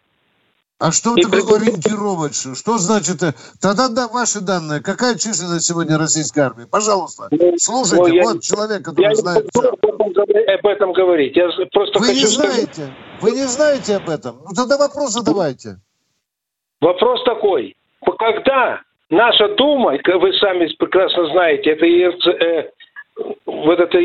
А 0.79 0.93
что 0.93 1.17
такое 1.17 1.59
при... 1.59 1.71
ориентировочно? 1.71 2.55
Что 2.55 2.79
значит? 2.79 3.21
Э, 3.25 3.33
тогда 3.61 3.89
да, 3.89 4.07
ваши 4.07 4.43
данные. 4.43 4.81
Какая 4.81 5.17
численность 5.17 5.67
сегодня 5.67 5.99
российской 5.99 6.39
армии? 6.39 6.67
Пожалуйста, 6.71 7.27
ну, 7.33 7.55
слушайте. 7.59 8.11
Ну, 8.11 8.15
я, 8.15 8.23
вот 8.23 8.43
человек, 8.43 8.85
который 8.85 9.03
я 9.03 9.15
знает. 9.17 9.49
Не 9.57 10.55
об 10.55 10.67
этом 10.67 10.93
говорить. 10.93 11.35
Я 11.35 11.49
просто 11.73 11.99
Вы 11.99 12.07
хочу 12.07 12.21
не 12.21 12.27
знаете? 12.27 12.73
Сказать... 12.73 12.93
Вы 13.23 13.31
не 13.33 13.47
знаете 13.49 13.97
об 13.97 14.09
этом? 14.09 14.37
Ну 14.45 14.55
тогда 14.55 14.79
вопрос 14.79 15.11
задавайте. 15.11 15.81
Вопрос 16.81 17.25
такой. 17.25 17.75
Когда 18.19 18.83
наша 19.11 19.49
Дума, 19.57 19.93
вы 19.93 20.33
сами 20.35 20.67
прекрасно 20.79 21.27
знаете, 21.33 21.71
это 21.71 21.87
э, 21.87 22.71
вот 23.47 23.81
это 23.81 23.99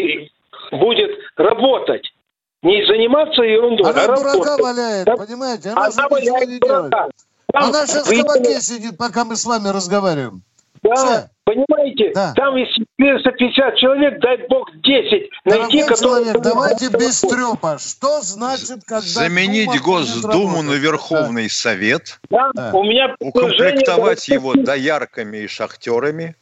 будет 0.72 1.12
работать, 1.36 2.06
не 2.62 2.86
заниматься 2.86 3.42
ерундой, 3.42 3.92
она 3.92 4.04
а 4.04 4.08
дурака 4.08 4.34
работать. 4.34 4.64
валяет, 4.64 5.06
да? 5.06 5.16
понимаете? 5.16 5.70
Она, 5.70 5.88
она 5.88 6.08
валяет 6.10 6.60
дурака. 6.60 7.10
Там 7.52 7.64
она 7.64 7.88
сейчас 7.88 8.08
в 8.08 8.16
кабаке 8.16 8.62
сидит, 8.62 8.98
пока 8.98 9.26
мы 9.26 9.36
с 9.36 9.46
вами 9.46 9.70
разговариваем. 9.70 10.44
Да, 10.84 10.96
Все. 10.96 11.30
понимаете, 11.44 12.12
да. 12.14 12.34
там 12.36 12.58
из 12.58 12.68
450 12.74 13.76
человек, 13.78 14.20
дай 14.22 14.48
бог, 14.48 14.70
10 14.84 15.30
найти, 15.46 15.84
которые... 15.84 16.26
человек, 16.26 16.42
давайте 16.42 16.90
без 16.90 17.22
трепа. 17.22 17.78
Что 17.80 18.22
значит, 18.22 18.84
когда... 18.86 19.02
Заменить 19.02 19.68
Дума 19.68 19.80
Госдуму 19.80 20.62
на 20.62 20.74
Верховный 20.74 21.44
да. 21.44 21.50
Совет, 21.50 22.20
да. 22.30 22.52
Да. 22.54 22.72
У 22.74 22.84
меня 22.84 23.16
укомплектовать 23.20 24.28
его 24.30 24.54
доярками 24.54 25.38
и 25.38 25.48
шахтерами, 25.48 26.36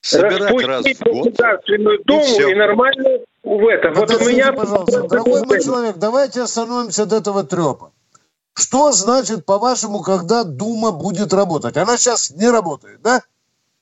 собирать 0.00 0.64
раз 0.64 0.84
в 0.84 1.02
год. 1.04 1.26
Государственную 1.26 2.02
Думу 2.04 2.24
и, 2.24 2.50
и 2.50 2.54
нормально 2.54 3.10
в 3.42 3.66
этом. 3.66 3.94
Вот 3.94 4.14
у 4.14 4.28
меня... 4.28 4.52
пожалуйста, 4.52 5.02
дорогой 5.08 5.44
мой 5.44 5.62
человек, 5.62 5.96
давайте 5.96 6.42
остановимся 6.42 7.04
от 7.04 7.12
этого 7.12 7.44
трепа. 7.44 7.92
Что 8.54 8.92
значит, 8.92 9.46
по-вашему, 9.46 10.00
когда 10.00 10.44
Дума 10.44 10.90
будет 10.90 11.32
работать? 11.32 11.76
Она 11.76 11.96
сейчас 11.96 12.30
не 12.30 12.48
работает, 12.48 13.00
да? 13.00 13.22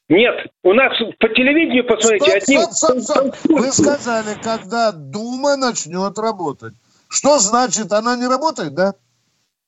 Нет, 0.08 0.34
у 0.62 0.72
нас 0.72 0.92
по 1.18 1.28
телевидению 1.28 1.86
посмотрите. 1.86 2.40
Стоп, 2.40 2.72
стоп, 2.72 2.98
стоп, 3.00 3.34
стоп. 3.36 3.50
Вы 3.58 3.70
сказали, 3.72 4.36
когда 4.42 4.92
Дума 4.92 5.56
начнет 5.56 6.18
работать. 6.18 6.72
Что 7.08 7.38
значит, 7.38 7.92
она 7.92 8.16
не 8.16 8.26
работает, 8.26 8.74
да? 8.74 8.94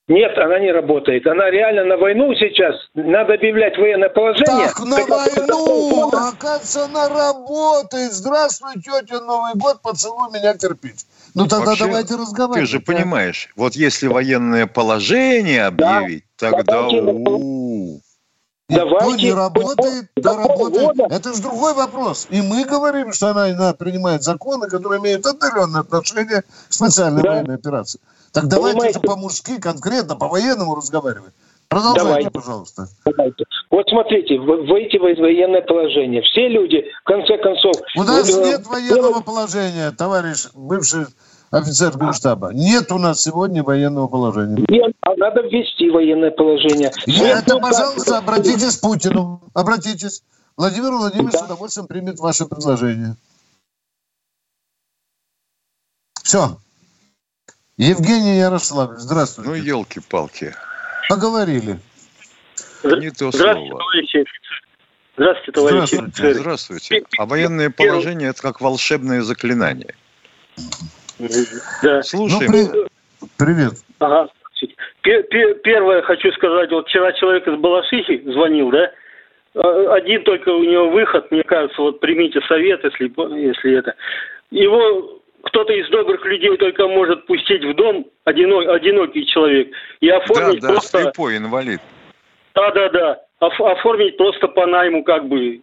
Нет, 0.07 0.37
она 0.37 0.59
не 0.59 0.71
работает. 0.71 1.25
Она 1.27 1.49
реально 1.49 1.85
на 1.85 1.97
войну 1.97 2.33
сейчас. 2.33 2.75
Надо 2.95 3.35
объявлять 3.35 3.77
военное 3.77 4.09
положение. 4.09 4.67
Так, 4.67 4.79
на 4.79 5.05
войну! 5.05 6.07
Оказывается, 6.09 6.85
она 6.85 7.07
работает. 7.07 8.11
Здравствуй, 8.11 8.73
тетя, 8.75 9.21
Новый 9.21 9.53
год, 9.55 9.81
поцелуй 9.81 10.31
меня 10.33 10.57
кирпич. 10.57 11.05
Ну 11.33 11.47
тогда 11.47 11.67
Вообще, 11.67 11.85
давайте 11.85 12.15
разговаривать. 12.15 12.69
Ты 12.69 12.77
же 12.77 12.77
а? 12.79 12.81
понимаешь, 12.81 13.49
вот 13.55 13.75
если 13.75 14.07
военное 14.07 14.67
положение 14.67 15.65
объявить, 15.65 16.25
тогда... 16.35 16.63
Давайте, 16.63 17.01
у 17.01 17.19
И 17.19 17.23
то 17.23 17.37
Давайте. 18.75 19.23
не 19.25 19.33
работает, 19.33 20.05
До 20.15 20.35
работает. 20.37 20.99
Это 21.11 21.33
же 21.33 21.41
другой 21.41 21.73
вопрос. 21.73 22.27
И 22.29 22.41
мы 22.41 22.63
говорим, 22.65 23.11
что 23.13 23.29
она, 23.29 23.45
она 23.45 23.73
принимает 23.73 24.23
законы, 24.23 24.67
которые 24.67 24.99
имеют 25.01 25.25
отдаленное 25.25 25.81
отношение 25.81 26.41
к 26.41 26.45
специальной 26.73 27.21
Да. 27.21 27.31
военной 27.31 27.55
операции. 27.55 27.99
Так 28.31 28.47
давайте 28.47 28.77
Понимаете? 28.77 28.99
же 28.99 29.05
по-мужски, 29.05 29.59
конкретно, 29.59 30.15
по-военному 30.15 30.75
разговаривать. 30.75 31.33
Продолжайте, 31.67 32.03
Давайте. 32.05 32.29
пожалуйста. 32.31 32.87
Давайте. 33.05 33.45
Вот 33.69 33.85
смотрите, 33.89 34.37
вы- 34.39 34.63
выйти 34.67 34.97
в 34.97 35.01
военное 35.21 35.61
положение. 35.61 36.21
Все 36.21 36.49
люди, 36.49 36.83
в 37.01 37.07
конце 37.07 37.37
концов... 37.37 37.71
У 37.95 38.03
нас 38.03 38.27
нет 38.37 38.65
военного 38.67 39.21
положения, 39.21 39.91
товарищ 39.91 40.47
бывший 40.53 41.05
офицер 41.51 41.97
Генштаба. 41.97 42.51
Нет 42.53 42.91
у 42.91 42.97
нас 42.97 43.21
сегодня 43.21 43.63
военного 43.63 44.07
положения. 44.07 44.65
Нет, 44.67 44.93
а 45.01 45.15
надо 45.15 45.41
ввести 45.41 45.89
военное 45.89 46.31
положение. 46.31 46.91
Нет, 47.05 47.43
это, 47.43 47.55
ну, 47.55 47.61
пожалуйста, 47.61 48.11
как- 48.11 48.23
обратитесь 48.23 48.77
к 48.77 48.81
Путину. 48.81 49.41
Обратитесь. 49.53 50.23
Владимир 50.57 50.91
Владимирович 50.91 51.33
с 51.35 51.39
Да. 51.39 51.45
удовольствием 51.45 51.87
примет 51.87 52.19
ваше 52.19 52.45
предложение. 52.45 53.15
Все. 56.23 56.57
Евгений 57.77 58.37
Ярославович, 58.37 58.99
здравствуйте. 58.99 59.49
Ну, 59.49 59.55
елки-палки. 59.55 60.53
Поговорили. 61.09 61.79
Не 62.83 63.09
то 63.11 63.31
Здравствуйте, 63.31 63.67
слово. 63.67 63.79
товарищи. 63.79 64.25
Здравствуйте, 65.17 65.51
товарищи 65.51 65.95
Здравствуйте. 65.95 66.33
Здравствуйте. 66.35 67.03
А 67.17 67.25
военное 67.25 67.69
положение– 67.69 68.29
это 68.31 68.41
как 68.41 68.61
волшебное 68.61 69.21
заклинание. 69.21 69.95
Да. 71.83 71.95
Ну, 71.97 72.03
Слушаем. 72.03 72.51
при- 72.51 72.87
Привет. 73.37 73.73
Ага. 73.99 74.29
Пе- 75.01 75.23
пе- 75.23 75.55
Первое 75.55 76.01
хочу 76.03 76.31
сказать, 76.33 76.71
вот 76.71 76.87
вчера 76.87 77.11
человек 77.13 77.47
из 77.47 77.55
Балашихи 77.59 78.21
звонил, 78.25 78.69
да? 78.71 78.91
А, 79.55 79.93
Один 79.95 80.23
только 80.23 80.49
у 80.49 80.63
него 80.63 80.89
выход, 80.89 81.29
мне 81.31 81.43
кажется, 81.43 81.81
вот 81.81 81.99
примите 81.99 82.39
совет, 82.47 82.83
если, 82.83 83.11
если 83.39 83.77
это. 83.79 83.95
Его 84.51 85.19
кто-то 85.43 85.73
из 85.73 85.89
добрых 85.89 86.23
людей 86.25 86.55
только 86.57 86.87
может 86.87 87.25
пустить 87.25 87.63
в 87.65 87.73
дом, 87.75 88.05
одино- 88.25 88.67
одинокий 88.69 89.25
человек, 89.25 89.69
и 89.99 90.07
Да, 90.09 90.17
оформить 90.17 90.61
да, 90.61 90.67
просто... 90.69 91.01
слепой 91.01 91.37
инвалид. 91.37 91.81
Да, 92.53 92.71
да, 92.71 92.89
да. 92.89 93.19
Оф- 93.39 93.59
оформить 93.59 94.17
просто 94.17 94.47
по 94.47 94.67
найму, 94.67 95.03
как 95.03 95.27
бы. 95.27 95.61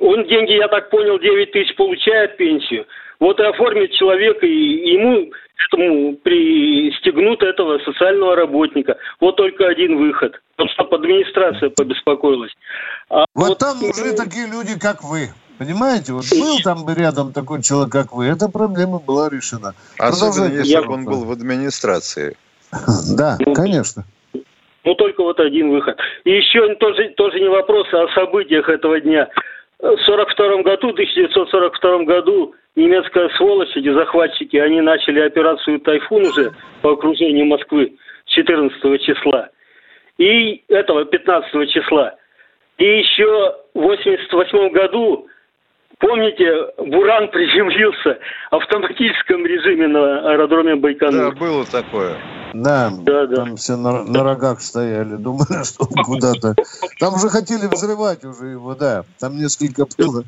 Он 0.00 0.26
деньги, 0.26 0.52
я 0.52 0.68
так 0.68 0.90
понял, 0.90 1.18
9 1.18 1.52
тысяч 1.52 1.74
получает 1.76 2.36
пенсию. 2.36 2.86
Вот 3.20 3.40
и 3.40 3.42
оформит 3.42 3.92
человека, 3.92 4.46
и 4.46 4.92
ему 4.92 5.30
этому 5.66 6.16
пристегнут 6.16 7.42
этого 7.42 7.78
социального 7.80 8.36
работника. 8.36 8.96
Вот 9.20 9.36
только 9.36 9.66
один 9.66 9.98
выход. 9.98 10.40
Вот 10.56 10.70
чтобы 10.70 10.96
администрация 10.96 11.70
побеспокоилась. 11.70 12.52
А 13.10 13.24
Вот 13.34 13.58
там 13.58 13.80
нужны 13.80 14.14
такие 14.14 14.46
люди, 14.46 14.78
как 14.78 15.02
вы. 15.02 15.28
Понимаете? 15.58 16.12
Вот 16.12 16.24
был 16.30 16.60
там 16.62 16.84
бы 16.84 16.94
рядом 16.94 17.32
такой 17.32 17.62
человек, 17.62 17.90
как 17.90 18.12
вы, 18.12 18.26
эта 18.26 18.48
проблема 18.48 19.00
была 19.00 19.28
решена. 19.28 19.74
Особенно, 19.98 20.54
если 20.54 20.86
бы 20.86 20.94
он 20.94 21.04
был 21.04 21.24
в 21.24 21.32
администрации. 21.32 22.36
Да, 23.16 23.38
конечно. 23.54 24.04
Ну, 24.84 24.94
только 24.94 25.22
вот 25.22 25.40
один 25.40 25.70
выход. 25.70 25.98
И 26.24 26.30
еще 26.30 26.74
тоже, 26.76 27.08
тоже 27.16 27.40
не 27.40 27.48
вопрос 27.48 27.86
а 27.92 28.04
о 28.04 28.08
событиях 28.14 28.68
этого 28.68 29.00
дня. 29.00 29.28
В 29.80 29.96
42 29.96 30.62
году, 30.62 30.88
1942 30.88 32.04
году 32.04 32.54
немецкая 32.74 33.28
сволочь, 33.36 33.76
эти 33.76 33.92
захватчики, 33.92 34.56
они 34.56 34.80
начали 34.80 35.20
операцию 35.20 35.78
«Тайфун» 35.80 36.22
уже 36.22 36.52
по 36.82 36.92
окружению 36.92 37.46
Москвы 37.46 37.92
14 38.26 39.02
числа. 39.02 39.50
И 40.18 40.64
этого 40.68 41.04
15 41.04 41.70
числа. 41.70 42.16
И 42.78 42.84
еще 42.84 43.54
в 43.74 43.80
88 43.80 44.70
году, 44.70 45.28
помните, 45.98 46.44
«Буран» 46.78 47.28
приземлился 47.30 48.18
в 48.50 48.56
автоматическом 48.56 49.44
режиме 49.46 49.88
на 49.88 50.30
аэродроме 50.32 50.74
Да, 50.76 50.80
Байконур. 50.80 51.34
было 51.36 51.64
такое. 51.66 52.16
Да, 52.54 52.90
Да, 53.00 53.26
да. 53.26 53.36
там 53.36 53.56
все 53.56 53.76
на, 53.76 54.04
на 54.04 54.22
рогах 54.24 54.60
стояли, 54.62 55.16
думали, 55.16 55.64
что 55.64 55.84
он 55.84 56.04
куда-то. 56.04 56.54
Там 56.98 57.14
уже 57.14 57.28
хотели 57.28 57.66
взрывать 57.66 58.24
уже 58.24 58.46
его, 58.46 58.74
да. 58.74 59.04
Там 59.18 59.36
несколько 59.36 59.86
было. 59.98 60.24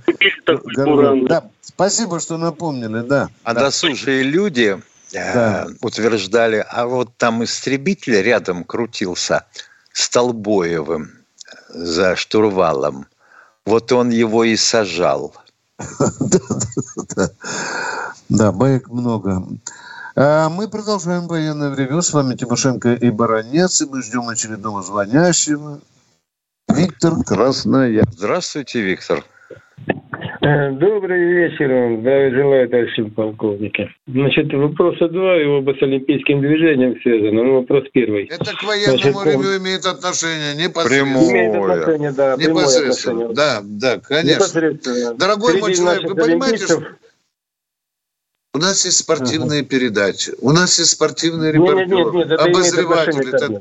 «Буран». 0.77 1.25
Да, 1.27 1.45
спасибо, 1.63 2.21
что 2.21 2.37
напомнили, 2.37 3.01
да. 3.01 3.29
А 3.45 3.55
да. 3.55 3.61
досужие 3.61 4.23
люди 4.23 4.77
э, 5.15 5.35
Да. 5.35 5.67
утверждали, 5.81 6.65
а 6.69 6.87
вот 6.87 7.09
там 7.17 7.43
истребитель 7.43 8.21
рядом 8.23 8.65
крутился 8.65 9.47
Столбоевым 9.93 11.09
за 11.69 12.17
штурвалом. 12.17 13.07
Вот 13.65 13.93
он 13.93 14.11
его 14.11 14.45
и 14.45 14.57
сажал. 14.57 15.35
Да, 18.29 18.53
баек 18.53 18.89
много. 18.89 19.43
А 20.17 20.49
мы 20.49 20.69
продолжаем 20.69 21.27
военное 21.29 21.71
время. 21.71 22.01
С 22.01 22.13
вами 22.13 22.37
Тимошенко 22.37 22.95
и 22.95 23.11
Баранец. 23.11 23.81
И 23.83 23.87
мы 23.87 24.03
ждем 24.03 24.29
очередного 24.29 24.83
звонящего. 24.83 25.81
Виктор 26.69 27.23
Краснояр. 27.25 28.07
Здравствуйте, 28.13 28.81
Виктор. 28.83 29.25
Э, 30.43 30.71
Добрый 30.73 31.23
вечер 31.35 31.71
вам. 31.71 32.01
Здравия 32.01 32.31
желаю, 32.31 32.69
товарищи 32.69 33.03
полковники. 33.05 33.91
Значит, 34.07 34.53
вопроса 34.55 35.09
два, 35.09 35.39
и 35.39 35.45
оба 35.45 35.73
с 35.79 35.83
олимпийским 35.83 36.41
движением 36.41 36.99
связаны. 37.03 37.43
Ну, 37.43 37.55
вопрос 37.61 37.85
первый. 37.93 38.25
Это 38.25 38.57
к 38.57 38.63
военному 38.63 38.99
Значит, 38.99 39.27
ревю 39.27 39.59
имеет 39.59 39.85
отношение 39.85 40.55
Прямое. 40.87 41.31
Имеет 41.31 41.55
отношение, 41.55 42.13
да, 42.13 42.37
прямое 42.39 42.65
отношение. 42.65 43.29
Да, 43.35 43.61
да, 43.63 43.97
Непосредственно. 44.23 45.15
Дорогой 45.15 45.61
мой 45.61 45.75
человек, 45.75 46.05
вы 46.09 46.15
понимаете, 46.15 46.65
олимпийцев- 46.65 46.97
У 48.55 48.59
нас 48.59 48.85
есть 48.87 48.99
спортивные 48.99 49.63
передачи, 49.63 50.33
у 50.41 50.53
нас 50.53 50.79
есть 50.79 50.93
спортивные 50.93 51.53
репортеры, 51.53 51.87
нет, 51.87 51.97
нет, 51.99 52.15
нет, 52.15 52.31
это 52.33 52.45
обозреватели. 52.45 53.31
к 53.31 53.61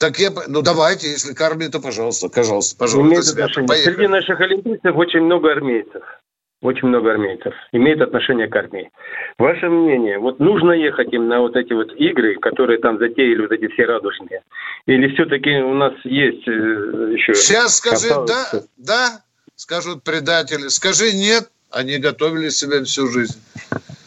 Так, 0.00 0.18
я, 0.18 0.30
ну 0.48 0.62
давайте, 0.62 1.10
если 1.10 1.34
к 1.34 1.40
армии, 1.42 1.66
то 1.66 1.78
пожалуйста, 1.78 2.30
пожалуйста, 2.30 2.74
пожалуйста. 2.78 3.06
Имеет 3.06 3.24
свято, 3.24 3.44
отношение. 3.44 3.68
поехали. 3.68 3.94
Среди 3.94 4.06
наших 4.08 4.40
олимпийцев 4.40 4.96
очень 4.96 5.20
много 5.20 5.52
армейцев. 5.52 6.02
Очень 6.62 6.88
много 6.88 7.10
армейцев. 7.10 7.52
Имеет 7.72 8.00
отношение 8.00 8.48
к 8.48 8.56
армии. 8.56 8.90
Ваше 9.38 9.68
мнение, 9.68 10.18
вот 10.18 10.40
нужно 10.40 10.72
ехать 10.72 11.12
им 11.12 11.28
на 11.28 11.40
вот 11.40 11.54
эти 11.54 11.74
вот 11.74 11.92
игры, 11.92 12.36
которые 12.36 12.78
там 12.78 12.98
затеяли, 12.98 13.42
вот 13.42 13.52
эти 13.52 13.68
все 13.68 13.84
радужные? 13.84 14.42
Или 14.86 15.14
все-таки 15.14 15.50
у 15.56 15.74
нас 15.74 15.92
есть 16.04 16.48
э, 16.48 17.12
еще... 17.12 17.34
Сейчас 17.34 17.76
скажи 17.76 18.08
Осталось 18.08 18.30
да, 18.30 18.62
да, 18.78 19.20
скажут 19.54 20.02
предатели. 20.02 20.68
Скажи 20.68 21.12
нет, 21.12 21.50
они 21.70 21.98
готовили 21.98 22.48
себя 22.48 22.82
всю 22.84 23.06
жизнь. 23.08 23.38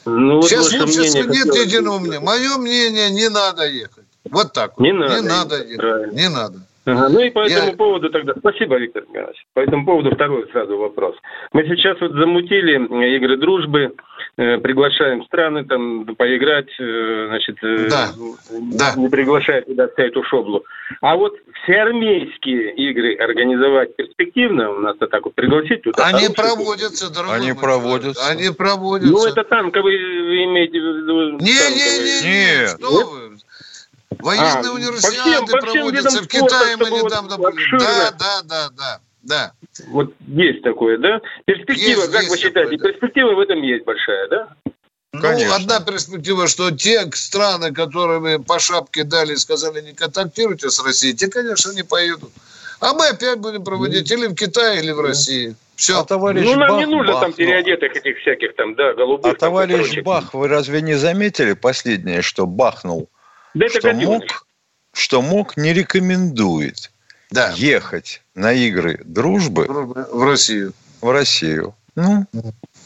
Ну, 0.06 0.38
вот 0.38 0.50
Сейчас 0.50 0.72
мнение 0.72 1.24
нет 1.24 1.54
единого 1.54 2.00
мнения. 2.00 2.20
Мое 2.20 2.58
мнение, 2.58 3.12
не 3.12 3.30
надо 3.30 3.68
ехать. 3.68 4.03
Вот 4.30 4.54
так. 4.54 4.80
Не 4.80 4.92
вот. 4.94 5.00
надо 5.08 5.22
Не 5.22 5.28
надо 5.28 5.56
правильно. 5.78 6.12
Не 6.14 6.30
надо. 6.30 6.56
Ага, 6.86 7.08
ну 7.10 7.22
и 7.22 7.30
по 7.30 7.48
Я- 7.48 7.60
этому 7.60 7.78
поводу 7.78 8.10
тогда... 8.10 8.34
Спасибо, 8.38 8.78
Виктор 8.78 9.04
Николаевич. 9.08 9.46
По 9.54 9.62
этому 9.62 9.86
поводу 9.86 10.14
второй 10.14 10.50
сразу 10.52 10.78
вопрос. 10.78 11.16
Мы 11.54 11.64
сейчас 11.64 12.00
вот 12.02 12.12
замутили 12.12 12.76
игры 13.16 13.38
дружбы, 13.38 13.94
э, 14.36 14.58
приглашаем 14.58 15.24
страны 15.24 15.64
там 15.64 16.06
поиграть, 16.18 16.68
э, 16.82 17.28
значит, 17.30 17.56
э, 17.64 17.88
Да, 17.90 18.10
да. 18.74 18.94
не 18.98 19.08
приглашая 19.08 19.62
туда 19.62 19.88
вся 19.88 20.04
эту 20.04 20.24
шоблу. 20.26 20.66
А 21.00 21.16
вот 21.16 21.34
все 21.64 21.76
армейские 21.84 22.74
игры 22.76 23.16
организовать 23.16 23.96
перспективно, 23.96 24.72
у 24.72 24.80
нас 24.80 24.98
так 24.98 25.24
вот 25.24 25.36
пригласить 25.36 25.84
туда. 25.84 26.06
Они 26.08 26.28
проводятся, 26.36 27.14
дорогой 27.14 27.38
Они 27.38 27.54
мой 27.54 27.62
проводятся. 27.62 28.28
Они 28.30 28.50
проводятся. 28.50 29.14
Ну, 29.14 29.26
это 29.26 29.46
танковые, 29.46 29.98
вы 29.98 30.44
имеете 30.44 30.82
в 30.82 30.84
виду? 30.84 31.38
танковые. 31.38 31.54
Не-не-не, 31.54 32.60
Нет. 32.60 32.70
что 32.78 32.88
вы. 32.92 33.38
Военные 34.20 34.70
А, 34.70 34.74
универсиады 34.74 35.22
по 35.22 35.24
всем- 35.24 35.46
по 35.46 35.68
всем 35.68 35.82
проводятся. 35.82 36.24
В 36.24 36.28
Китае 36.28 36.78
мы 36.78 36.90
недавно 36.90 37.38
вот 37.38 37.54
были. 37.54 37.80
Да, 37.80 38.12
да, 38.12 38.42
да, 38.44 38.70
да, 38.78 39.00
да. 39.24 39.54
Вот 39.88 40.14
есть 40.28 40.62
такое, 40.64 40.98
да? 40.98 41.22
Перспектива, 41.46 42.02
Есть, 42.02 42.12
как 42.12 42.22
есть 42.22 42.32
вы 42.32 42.38
считаете, 42.38 42.72
такое, 42.72 42.78
да. 42.78 42.88
перспектива 42.90 43.36
в 43.36 43.40
этом 43.40 43.62
есть 43.62 43.86
большая, 43.86 44.28
да? 44.28 44.50
Конечно. 45.22 45.50
Ну, 45.50 45.56
одна 45.56 45.80
перспектива, 45.80 46.48
что 46.48 46.72
те 46.72 47.08
страны, 47.14 47.72
которыми 47.72 48.38
по 48.38 48.60
шапке 48.60 49.04
дали, 49.04 49.36
сказали, 49.36 49.82
не 49.82 49.94
контактируйте 49.94 50.70
с 50.70 50.84
Россией, 50.84 51.14
те, 51.14 51.28
конечно, 51.28 51.72
не 51.72 51.84
поедут. 51.84 52.32
А 52.80 52.94
мы 52.94 53.08
опять 53.08 53.40
будем 53.40 53.64
проводить 53.64 54.12
или 54.12 54.28
в 54.28 54.36
Китае, 54.36 54.80
или 54.80 54.92
в 54.92 55.00
России. 55.00 55.56
Все. 55.76 56.00
А 56.00 56.04
товарищ 56.04 56.44
ну, 56.44 56.56
нам 56.56 56.70
Бах, 56.70 56.80
не 56.80 56.86
нужно 56.86 57.14
Бах, 57.14 57.22
там 57.22 57.34
переодетых 57.34 57.96
этих 57.96 58.18
всяких 58.20 58.56
там, 58.56 58.76
да, 58.76 58.94
голубых. 58.94 59.34
А 59.34 59.36
товарищ 59.36 60.02
Бах, 60.02 60.34
вы 60.34 60.48
разве 60.48 60.82
не 60.82 60.96
заметили 60.96 61.54
последнее, 61.54 62.22
что 62.22 62.46
бахнул? 62.46 63.10
Что 63.70 63.94
мог, 63.94 64.48
что 64.94 65.22
мог, 65.22 65.58
не 65.58 65.74
рекомендует 65.74 66.92
да. 67.34 67.52
ехать 67.56 68.22
на 68.36 68.54
игры 68.54 69.02
дружбы 69.04 69.66
в 69.68 70.24
Россию. 70.24 70.74
В 71.02 71.12
Россию. 71.12 71.76
Ну, 71.96 72.26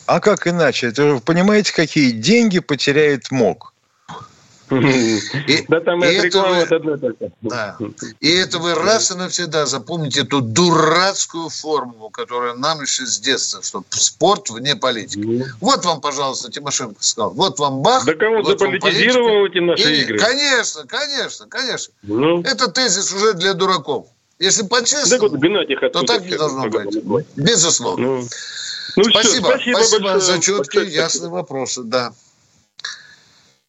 а 0.06 0.20
как 0.20 0.48
иначе? 0.48 0.88
Это 0.88 1.06
вы 1.06 1.20
понимаете, 1.20 1.74
какие 1.74 2.12
деньги 2.12 2.60
потеряет 2.60 3.32
МОК? 3.32 3.74
И, 4.70 5.66
да 5.68 5.80
там 5.80 6.04
и 6.04 6.08
это 6.08 6.42
вы, 6.80 6.98
только. 6.98 7.32
Да. 7.42 7.78
И 8.20 8.30
это 8.30 8.60
вы 8.60 8.76
раз 8.76 9.12
и 9.12 9.16
навсегда 9.16 9.66
запомните 9.66 10.22
эту 10.22 10.42
дурацкую 10.42 11.50
формулу, 11.50 12.10
которая 12.10 12.54
нам 12.54 12.82
еще 12.82 13.06
с 13.06 13.20
детства, 13.20 13.64
что 13.64 13.84
спорт 13.90 14.50
вне 14.50 14.76
политики. 14.76 15.20
Mm. 15.20 15.44
Вот 15.62 15.86
вам, 15.86 16.02
пожалуйста, 16.02 16.52
Тимошенко 16.52 17.02
сказал. 17.04 17.32
Вот 17.32 17.60
вам 17.60 17.82
бах. 17.82 18.06
Да 18.06 18.14
кого 18.16 18.38
вот 18.38 18.48
заполитизировал 18.48 19.46
эти 19.46 19.60
наши 19.60 19.96
и, 19.96 20.02
игры? 20.02 20.18
Конечно, 20.18 20.86
конечно, 20.86 21.48
конечно. 21.48 21.94
Mm. 22.06 22.48
Это 22.48 22.70
тезис 22.70 23.14
уже 23.14 23.34
для 23.34 23.54
дураков. 23.54 24.08
Если 24.40 24.64
по-честному, 24.64 25.30
да, 25.30 25.90
то 25.90 26.04
так 26.04 26.24
не 26.26 26.38
должно 26.38 26.70
быть. 26.70 27.28
Безусловно. 27.36 28.06
Ну, 28.06 28.28
ну 28.98 29.04
спасибо. 29.06 29.58
Все, 29.58 29.74
спасибо, 29.74 29.78
спасибо 29.78 30.20
за 30.20 30.40
четкие, 30.40 30.86
ясные 30.88 31.30
вопросы. 31.30 31.84
Да. 31.84 32.14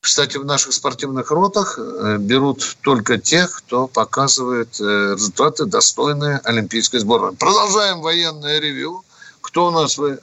Кстати, 0.09 0.39
в 0.39 0.47
наших 0.47 0.73
спортивных 0.73 1.31
ротах 1.31 1.79
э, 1.79 2.17
берут 2.19 2.61
только 2.83 3.19
тех, 3.19 3.59
кто 3.59 3.87
показывает 3.87 4.81
э, 4.81 5.13
результаты, 5.13 5.67
достойные 5.67 6.41
Олимпийской 6.45 6.97
сборной. 6.97 7.37
Продолжаем 7.37 8.01
военное 8.01 8.59
ревю. 8.59 9.03
Кто 9.43 9.67
у 9.67 9.71
нас? 9.71 9.99
Вы? 9.99 10.17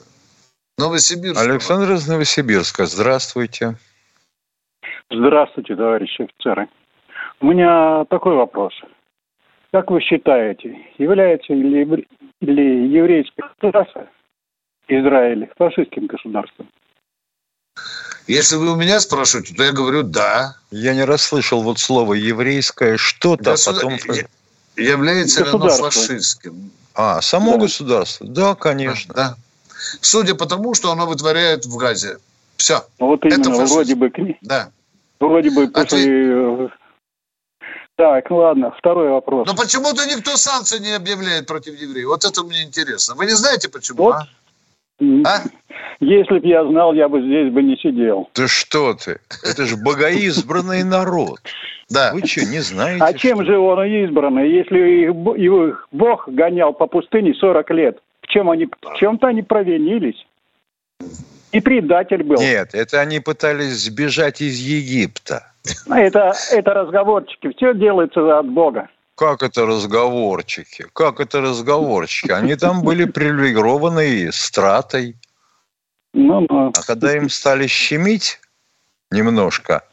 Новосибирск. 0.76 1.40
Александр 1.40 1.92
из 1.92 2.08
Новосибирска. 2.08 2.86
Здравствуйте. 2.86 3.76
Здравствуйте, 5.08 5.76
товарищи 5.76 6.22
офицеры. 6.22 6.66
У 7.38 7.46
меня 7.46 8.04
такой 8.06 8.34
вопрос. 8.34 8.72
Как 9.70 9.92
вы 9.92 10.00
считаете, 10.00 10.76
является 10.98 11.52
ли, 11.54 11.84
ли 12.40 12.88
еврейское 12.88 13.44
государство 13.60 14.08
Израиль 14.88 15.48
фашистским 15.56 16.06
государством? 16.06 16.68
Если 18.26 18.56
вы 18.56 18.72
у 18.72 18.76
меня 18.76 19.00
спрашиваете, 19.00 19.54
то 19.54 19.62
я 19.62 19.72
говорю 19.72 20.02
«да». 20.02 20.56
Я 20.70 20.94
не 20.94 21.04
расслышал 21.04 21.62
вот 21.62 21.78
слово 21.78 22.14
«еврейское», 22.14 22.96
что-то, 22.96 23.52
Государ... 23.52 23.84
потом... 23.84 23.98
Является 24.76 25.44
ли 25.44 25.50
оно 25.50 25.68
фашистским? 25.68 26.70
А, 26.94 27.20
само 27.22 27.52
да. 27.52 27.58
государство? 27.58 28.26
Да, 28.26 28.54
конечно. 28.54 29.14
Да. 29.14 29.36
Судя 30.00 30.34
по 30.34 30.46
тому, 30.46 30.74
что 30.74 30.90
оно 30.90 31.06
вытворяет 31.06 31.66
в 31.66 31.76
Газе. 31.76 32.18
Все. 32.56 32.84
Ну, 32.98 33.06
вот 33.08 33.24
именно, 33.24 33.40
Это 33.40 33.50
вроде 33.50 33.94
бы... 33.94 34.10
Да. 34.42 34.70
Вроде 35.20 35.50
бы 35.50 35.68
после... 35.68 35.98
А 35.98 36.68
ты... 36.68 36.72
Так, 37.96 38.30
ладно, 38.30 38.74
второй 38.78 39.08
вопрос. 39.08 39.46
Но 39.46 39.54
почему-то 39.54 40.04
никто 40.06 40.36
санкции 40.36 40.78
не 40.78 40.92
объявляет 40.92 41.46
против 41.46 41.80
евреев. 41.80 42.08
Вот 42.08 42.24
это 42.26 42.42
мне 42.42 42.62
интересно. 42.62 43.14
Вы 43.14 43.24
не 43.24 43.32
знаете, 43.32 43.70
почему? 43.70 44.04
Вот. 44.04 44.16
А? 44.16 44.28
А? 45.00 45.42
Если 46.00 46.38
бы 46.38 46.46
я 46.46 46.64
знал, 46.64 46.94
я 46.94 47.08
бы 47.08 47.20
здесь 47.20 47.52
бы 47.52 47.62
не 47.62 47.76
сидел. 47.76 48.30
Да 48.34 48.48
что 48.48 48.94
ты? 48.94 49.18
Это 49.42 49.66
же 49.66 49.76
богоизбранный 49.76 50.84
народ. 50.84 51.40
Да. 51.90 52.12
Вы 52.14 52.26
что, 52.26 52.44
не 52.46 52.60
знаете? 52.60 53.04
А 53.04 53.12
чем 53.12 53.44
же 53.44 53.58
он 53.58 53.84
избранный, 53.84 54.50
если 54.50 54.78
его 54.78 55.74
Бог 55.92 56.28
гонял 56.28 56.72
по 56.72 56.86
пустыне 56.86 57.34
40 57.34 57.70
лет? 57.70 57.98
В 58.22 58.28
чем 58.28 58.50
они, 58.50 58.66
в 58.66 58.96
чем-то 58.98 59.28
они 59.28 59.42
провинились. 59.42 60.26
И 61.52 61.60
предатель 61.60 62.22
был. 62.22 62.40
Нет, 62.40 62.70
это 62.74 63.00
они 63.00 63.20
пытались 63.20 63.84
сбежать 63.84 64.40
из 64.40 64.58
Египта. 64.58 65.52
Это, 65.88 66.32
это 66.52 66.74
разговорчики. 66.74 67.52
Все 67.56 67.74
делается 67.74 68.38
от 68.38 68.48
Бога. 68.48 68.88
Как 69.16 69.42
это 69.42 69.64
разговорчики? 69.64 70.86
Как 70.92 71.20
это 71.20 71.40
разговорчики? 71.40 72.30
Они 72.30 72.54
там 72.54 72.82
были 72.82 73.06
привилегированы 73.06 74.30
стратой. 74.30 75.16
Ну, 76.12 76.46
ну. 76.46 76.68
А 76.76 76.82
когда 76.82 77.16
им 77.16 77.30
стали 77.30 77.66
щемить 77.66 78.38
немножко 79.10 79.84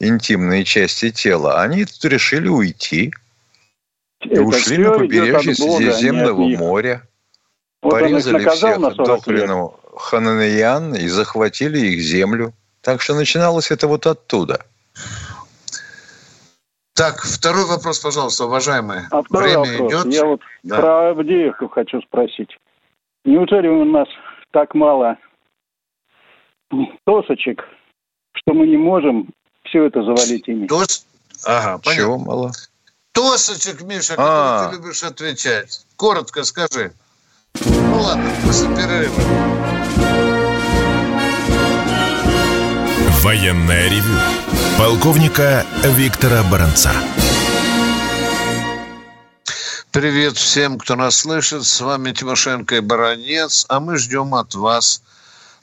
интимные 0.00 0.64
части 0.64 1.12
тела, 1.12 1.62
они 1.62 1.84
тут 1.84 2.04
решили 2.06 2.48
уйти. 2.48 3.12
Это 4.18 4.34
и 4.34 4.38
ушли 4.40 4.78
на 4.78 4.98
побережье 4.98 5.54
Средиземного 5.54 6.48
моря. 6.56 7.06
Вот 7.80 7.92
порезали 7.92 8.44
всех 8.48 8.96
дохлину 8.96 9.78
хананеян 9.96 10.96
и 10.96 11.06
захватили 11.06 11.78
их 11.78 12.00
землю. 12.00 12.52
Так 12.80 13.02
что 13.02 13.14
начиналось 13.14 13.70
это 13.70 13.86
вот 13.86 14.04
оттуда– 14.08 14.66
так, 16.98 17.22
второй 17.22 17.64
вопрос, 17.64 18.00
пожалуйста, 18.00 18.46
уважаемые. 18.46 19.06
А 19.12 19.22
второй 19.22 19.56
Время 19.56 19.82
вопрос. 19.82 20.04
идет. 20.04 20.14
Я 20.14 20.24
вот 20.24 20.40
да. 20.64 20.76
про 20.80 21.10
Авдеевку 21.10 21.68
хочу 21.68 22.02
спросить. 22.02 22.50
Неужели 23.24 23.68
у 23.68 23.84
нас 23.84 24.08
так 24.50 24.74
мало 24.74 25.16
тосочек, 27.06 27.62
что 28.32 28.52
мы 28.52 28.66
не 28.66 28.76
можем 28.76 29.28
все 29.64 29.84
это 29.84 30.02
завалить 30.02 30.48
ими? 30.48 30.66
Тос? 30.66 31.06
Ага, 31.46 31.78
понятно. 31.84 31.94
Чего 31.94 32.18
мало? 32.18 32.50
Тосочек, 33.12 33.82
Миша, 33.82 34.14
а 34.18 34.68
ты 34.68 34.76
любишь 34.76 35.04
отвечать. 35.04 35.86
Коротко 35.94 36.42
скажи. 36.42 36.92
Ну 37.64 38.00
ладно, 38.00 38.28
после 38.44 38.68
перерыва. 38.74 39.22
Военная 43.22 43.88
ревю 43.88 44.37
полковника 44.78 45.66
Виктора 45.82 46.44
Баранца. 46.44 46.92
Привет 49.90 50.36
всем, 50.36 50.78
кто 50.78 50.94
нас 50.94 51.16
слышит. 51.16 51.64
С 51.64 51.80
вами 51.80 52.12
Тимошенко 52.12 52.76
и 52.76 52.80
Баранец, 52.80 53.66
а 53.68 53.80
мы 53.80 53.98
ждем 53.98 54.36
от 54.36 54.54
вас 54.54 55.02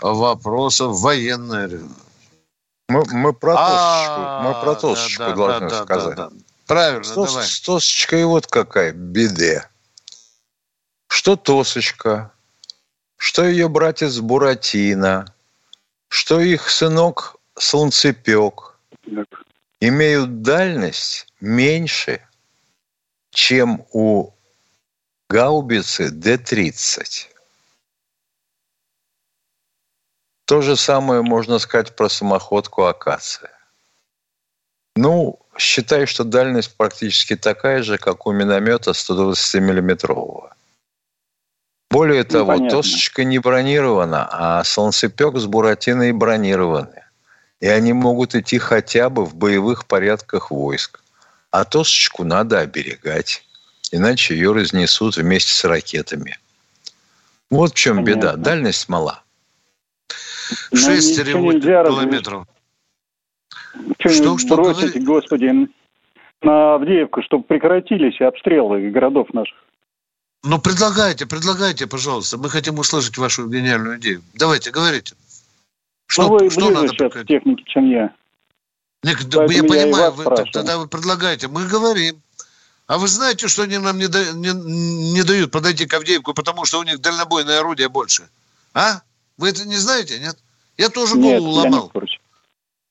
вопросов 0.02 1.00
военной 1.00 1.70
ревю. 1.70 1.90
Мы, 2.90 3.06
мы 3.12 3.32
про 3.32 3.56
тосочку, 3.56 4.20
мы 4.44 4.62
про 4.62 4.76
тосочку 4.76 5.24
да, 5.24 5.34
должны 5.34 5.70
да, 5.70 5.84
сказать. 5.84 6.16
Да, 6.18 6.30
да. 6.30 6.36
Правильно, 6.68 7.04
с, 7.06 7.16
давай. 7.16 7.46
С 7.46 7.62
тосочкой 7.62 8.26
вот 8.26 8.48
какая 8.48 8.92
беда. 8.92 9.70
Что 11.08 11.38
тосочка, 11.38 12.34
что 13.16 13.46
ее 13.46 13.70
братец 13.70 14.18
Буратино, 14.18 15.34
что 16.10 16.42
их 16.42 16.70
сынок 16.70 17.38
Солнцепек– 17.58 18.74
имеют 19.80 20.42
дальность 20.42 21.28
меньше, 21.40 22.22
чем 23.32 23.86
у 23.92 24.32
гаубицы 25.30 26.10
Д-30. 26.10 27.30
То 30.46 30.62
же 30.62 30.76
самое 30.76 31.22
можно 31.22 31.60
сказать 31.60 31.96
про 31.96 32.08
самоходку 32.08 32.86
«Акация». 32.86 33.52
Ну, 34.96 35.40
считай, 35.58 36.06
что 36.06 36.24
дальность 36.24 36.78
практически 36.78 37.36
такая 37.36 37.84
же, 37.84 37.98
как 37.98 38.28
у 38.28 38.32
миномета 38.32 38.92
120-миллиметрового. 38.92 40.54
Более 41.90 42.24
ну, 42.24 42.30
того, 42.30 42.48
понятно. 42.48 42.70
тосочка 42.70 43.24
не 43.24 43.40
бронирована, 43.40 44.28
а 44.32 44.64
солнцепек 44.64 45.38
с 45.38 45.46
буратиной 45.46 46.12
бронированы 46.14 47.05
и 47.60 47.68
они 47.68 47.94
могут 47.94 48.36
идти 48.36 48.58
хотя 48.58 49.10
бы 49.10 49.26
в 49.26 49.36
боевых 49.36 49.86
порядках 49.86 50.52
войск. 50.52 51.02
А 51.52 51.64
тосочку 51.64 52.24
надо 52.24 52.60
оберегать, 52.60 53.44
иначе 53.92 54.36
ее 54.36 54.52
разнесут 54.52 55.18
вместе 55.18 55.54
с 55.54 55.64
ракетами. 55.64 56.38
Вот 57.50 57.72
в 57.72 57.76
чем 57.76 57.98
Понятно. 57.98 58.20
беда. 58.20 58.36
Дальность 58.36 58.90
мала. 58.90 59.24
6 60.74 61.18
ну, 61.18 61.60
километров. 61.60 62.48
Что, 64.00 64.38
что 64.38 64.56
бросить, 64.56 64.82
говорит? 64.82 65.06
господи, 65.06 65.70
на 66.42 66.76
Авдеевку, 66.76 67.22
чтобы 67.24 67.44
прекратились 67.44 68.20
обстрелы 68.22 68.90
городов 68.92 69.34
наших. 69.34 69.58
Ну, 70.44 70.60
предлагайте, 70.60 71.26
предлагайте, 71.26 71.88
пожалуйста. 71.88 72.38
Мы 72.38 72.50
хотим 72.50 72.78
услышать 72.78 73.18
вашу 73.18 73.50
гениальную 73.50 73.98
идею. 74.00 74.22
Давайте, 74.36 74.70
говорите. 74.70 75.16
Что, 76.08 76.24
ну, 76.24 76.30
вы 76.38 76.50
что 76.50 76.60
ближе 76.60 76.74
надо 76.74 76.88
сейчас 76.90 77.14
к 77.14 77.26
технике, 77.26 77.64
чем 77.68 77.90
я. 77.90 78.14
Нет, 79.04 79.18
я 79.34 79.64
понимаю, 79.64 80.12
вы, 80.14 80.24
тогда 80.52 80.78
вы 80.78 80.88
предлагаете. 80.88 81.48
Мы 81.48 81.66
говорим. 81.66 82.22
А 82.88 82.98
вы 82.98 83.08
знаете, 83.08 83.48
что 83.48 83.64
они 83.64 83.78
нам 83.80 83.98
не, 83.98 84.08
да, 84.08 84.32
не, 84.34 84.52
не 85.14 85.24
дают 85.24 85.52
подойти 85.52 85.86
к 85.86 85.94
Авдеевку, 85.94 86.34
потому 86.34 86.66
что 86.66 86.80
у 86.80 86.84
них 86.84 87.02
дальнобойное 87.02 87.60
орудие 87.60 87.90
больше? 87.90 88.30
А? 88.74 89.02
Вы 89.38 89.50
это 89.50 89.68
не 89.68 89.76
знаете, 89.76 90.20
нет? 90.20 90.38
Я 90.78 90.90
тоже 90.90 91.16
голову 91.16 91.48
нет, 91.48 91.66
ломал. 91.66 91.92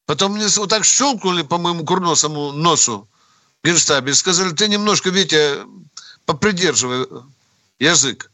Потом 0.06 0.32
мне 0.32 0.46
вот 0.56 0.70
так 0.70 0.84
щелкнули 0.84 1.42
по 1.42 1.58
моему 1.58 1.84
курносому 1.84 2.52
носу 2.52 3.08
генштабе. 3.62 4.14
Сказали, 4.14 4.52
ты 4.52 4.68
немножко, 4.68 5.10
Витя, 5.10 5.60
попридерживай 6.26 7.06
язык. 7.78 8.30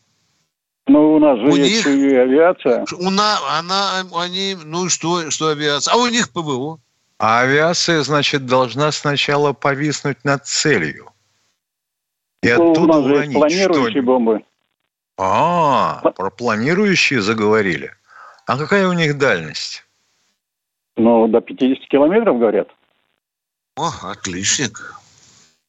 Ну, 0.87 1.15
у 1.15 1.19
нас 1.19 1.39
же 1.39 1.47
У 1.47 1.57
есть 1.57 1.87
них- 1.87 1.87
и 1.87 2.15
авиация. 2.17 2.85
У 2.99 3.11
на, 3.11 3.39
она, 3.59 4.03
они, 4.15 4.57
ну 4.65 4.89
что, 4.89 5.31
что 5.31 5.49
авиация? 5.49 5.95
А 5.95 5.97
у 5.97 6.07
них 6.09 6.31
ПВО. 6.33 6.79
А 7.19 7.41
авиация, 7.41 8.03
значит, 8.03 8.47
должна 8.47 8.91
сначала 8.93 9.53
повиснуть 9.53 10.25
над 10.25 10.47
целью. 10.47 11.11
И 12.43 12.53
Ну, 12.55 12.69
у 12.69 12.73
оттуда 12.73 12.95
нас 12.95 13.05
же 13.05 13.11
есть 13.11 13.17
уронить 13.19 13.35
планирующие 13.67 14.03
бомбы. 14.03 14.41
А, 15.19 16.01
про 16.17 16.31
планирующие 16.31 17.21
заговорили. 17.21 17.95
А 18.47 18.57
какая 18.57 18.89
у 18.89 18.95
них 18.95 19.19
дальность? 19.19 19.85
Ну, 20.97 21.29
до 21.29 21.41
50 21.43 21.87
километров, 21.89 22.39
говорят. 22.39 22.69
О, 23.77 23.91
отличник. 24.03 24.95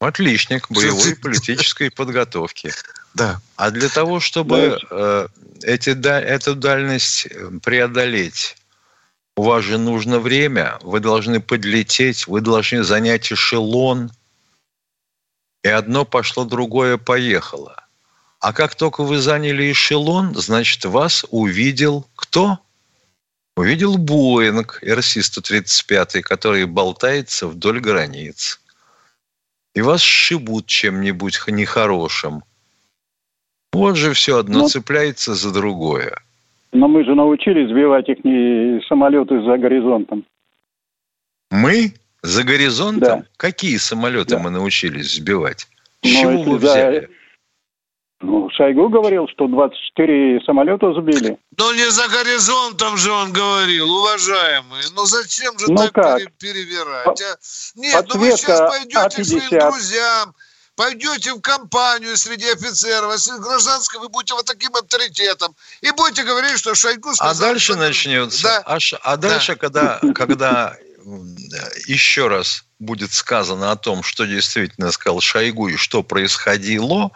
Отличник 0.00 0.70
боевой 0.70 1.14
политической 1.22 1.90
подготовки. 1.90 2.70
Да. 3.14 3.40
А 3.56 3.70
для 3.70 3.88
того, 3.88 4.20
чтобы 4.20 4.78
э, 4.90 5.28
эти, 5.62 5.92
да- 5.92 6.20
эту 6.20 6.54
дальность 6.54 7.26
э, 7.26 7.50
преодолеть, 7.62 8.56
у 9.36 9.42
вас 9.42 9.64
же 9.64 9.78
нужно 9.78 10.18
время, 10.18 10.78
вы 10.82 11.00
должны 11.00 11.40
подлететь, 11.40 12.26
вы 12.26 12.40
должны 12.40 12.82
занять 12.82 13.32
эшелон, 13.32 14.10
и 15.62 15.68
одно 15.68 16.04
пошло, 16.04 16.44
другое 16.44 16.98
поехало. 16.98 17.76
А 18.40 18.52
как 18.52 18.74
только 18.74 19.04
вы 19.04 19.18
заняли 19.18 19.70
эшелон, 19.70 20.34
значит, 20.34 20.84
вас 20.84 21.24
увидел 21.30 22.06
кто? 22.16 22.58
Увидел 23.56 23.98
Боинг 23.98 24.82
РС-135, 24.82 26.22
который 26.22 26.64
болтается 26.64 27.46
вдоль 27.46 27.80
границ. 27.80 28.60
И 29.74 29.82
вас 29.82 30.00
сшибут 30.00 30.66
чем-нибудь 30.66 31.42
нехорошим. 31.46 32.42
Вот 33.72 33.96
же 33.96 34.12
все 34.12 34.38
одно 34.38 34.60
Ну. 34.60 34.68
цепляется 34.68 35.34
за 35.34 35.50
другое. 35.52 36.16
Но 36.72 36.88
мы 36.88 37.04
же 37.04 37.14
научились 37.14 37.68
сбивать 37.70 38.08
их 38.08 38.18
самолеты 38.86 39.42
за 39.42 39.56
горизонтом. 39.58 40.24
Мы 41.50 41.94
за 42.22 42.44
горизонтом? 42.44 43.20
Да. 43.20 43.24
Какие 43.36 43.76
самолеты 43.78 44.36
Да. 44.36 44.38
мы 44.38 44.50
научились 44.50 45.14
сбивать? 45.16 45.66
С 46.02 46.08
Ну, 46.08 46.20
чего 46.20 46.42
вы 46.42 46.58
за- 46.58 46.66
взяли? 46.66 47.10
Ну, 48.20 48.48
Шойгу 48.50 48.88
говорил, 48.88 49.26
что 49.28 49.48
24 49.48 50.40
самолета 50.42 50.92
сбили. 50.94 51.38
Но 51.58 51.72
не 51.74 51.90
за 51.90 52.06
горизонтом 52.08 52.96
же 52.96 53.10
он 53.10 53.32
говорил, 53.32 53.90
уважаемые. 53.90 54.84
Ну 54.94 55.04
зачем 55.06 55.58
же 55.58 55.66
Ну 55.68 55.76
так 55.76 55.92
как? 55.92 56.18
пере- 56.18 56.30
перевирать? 56.38 57.06
а? 57.20 57.36
Нет, 57.80 58.06
ну 58.14 58.20
вы 58.20 58.30
сейчас 58.32 58.60
пойдете 58.60 59.22
к 59.22 59.24
своим 59.24 59.42
А-50. 59.50 59.70
друзьям, 59.72 60.34
пойдете 60.74 61.34
в 61.34 61.40
компанию 61.40 62.16
среди 62.16 62.50
офицеров, 62.50 63.12
а 63.12 63.18
среди 63.18 63.38
гражданского 63.40 64.02
вы 64.02 64.08
будете 64.08 64.34
вот 64.34 64.46
таким 64.46 64.74
авторитетом. 64.74 65.54
И 65.80 65.90
будете 65.90 66.24
говорить, 66.24 66.58
что 66.58 66.74
Шойгу 66.74 67.10
А 67.10 67.14
сказал... 67.14 67.48
дальше 67.48 67.72
что- 67.72 67.76
начнется. 67.76 68.42
Да. 68.42 68.62
А, 68.64 68.80
ш- 68.80 68.98
а 69.02 69.16
дальше, 69.16 69.56
когда, 69.56 70.00
когда 70.14 70.76
м, 71.04 71.36
еще 71.86 72.28
раз 72.28 72.64
будет 72.78 73.12
сказано 73.12 73.70
о 73.72 73.76
том, 73.76 74.02
что 74.02 74.24
действительно 74.24 74.90
сказал 74.92 75.20
Шойгу 75.20 75.68
и 75.68 75.76
что 75.76 76.02
происходило, 76.02 77.10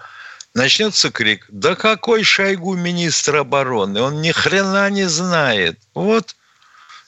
начнется 0.55 1.11
крик. 1.11 1.47
Да 1.49 1.75
какой 1.75 2.25
Шойгу 2.25 2.75
министр 2.75 3.37
обороны? 3.37 4.01
Он 4.03 4.21
ни 4.21 4.33
хрена 4.33 4.89
не 4.91 5.09
знает. 5.09 5.79
Вот. 5.95 6.37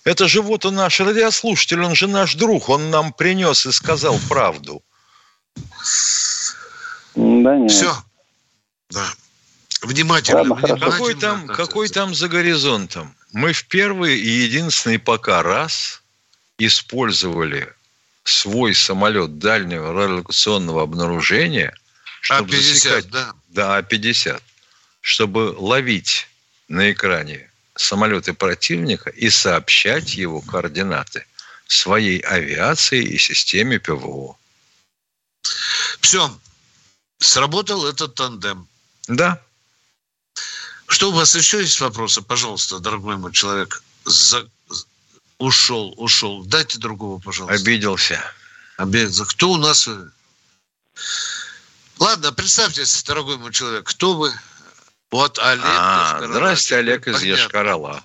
Это 0.05 0.27
же 0.27 0.41
вот 0.41 0.65
он 0.65 0.77
наш 0.77 1.01
радиослушатель, 1.01 1.83
он 1.83 1.95
же 1.95 2.07
наш 2.09 2.35
друг, 2.35 2.71
он 2.71 2.89
нам 2.91 3.13
принес 3.13 3.67
и 3.67 3.73
сказал 3.73 4.19
правду. 4.29 4.83
Да 7.19 7.57
нет. 7.57 7.71
Все. 7.73 7.97
Да. 8.91 9.13
Внимательно. 9.83 10.39
Ладно, 10.39 10.55
внимательно. 10.55 10.91
Какой 10.91 11.15
там, 11.15 11.47
какой 11.49 11.89
там 11.89 12.15
за 12.15 12.29
горизонтом? 12.29 13.15
Мы 13.33 13.53
в 13.53 13.65
первый 13.67 14.19
и 14.19 14.29
единственный 14.29 15.01
пока 15.01 15.43
раз 15.43 16.03
использовали 16.59 17.73
свой 18.23 18.75
самолет 18.75 19.39
дальнего 19.39 19.93
радиолокационного 19.93 20.83
обнаружения, 20.83 21.75
чтобы 22.21 22.55
А-50, 22.55 22.61
засекать, 22.61 23.09
да. 23.11 23.33
да, 23.49 23.77
А-50, 23.79 24.41
чтобы 25.01 25.55
ловить 25.59 26.29
на 26.69 26.93
экране 26.93 27.51
самолеты 27.75 28.33
противника 28.33 29.11
и 29.11 29.29
сообщать 29.29 30.15
его 30.15 30.41
координаты 30.41 31.25
своей 31.67 32.21
авиации 32.21 33.03
и 33.03 33.19
системе 33.19 33.81
ПВО. 33.81 34.37
Все. 36.01 36.31
Сработал 37.19 37.87
этот 37.87 38.15
тандем. 38.15 38.67
Да, 39.09 39.41
Что 40.87 41.11
у 41.11 41.13
вас 41.13 41.35
еще 41.35 41.61
есть 41.61 41.81
вопросы? 41.81 42.23
Пожалуйста, 42.23 42.79
дорогой 42.79 43.17
мой 43.17 43.33
человек. 43.33 43.83
За... 44.05 44.49
Ушел, 45.39 45.95
ушел. 45.97 46.45
Дайте 46.45 46.79
другого, 46.79 47.21
пожалуйста. 47.21 47.61
обиделся. 47.61 48.21
Обидно. 48.77 49.25
Кто 49.27 49.51
у 49.51 49.57
нас? 49.57 49.89
Ладно, 51.99 52.33
представьтесь, 52.33 53.03
дорогой 53.05 53.39
мой 53.39 53.53
человек, 53.53 53.85
кто 53.85 54.15
вы? 54.15 54.31
Вот 55.11 55.39
Олег. 55.39 55.65
А, 55.65 56.21
здрасте, 56.23 56.77
Олег 56.77 57.07
из. 57.09 57.23
Ешкарала. 57.23 58.03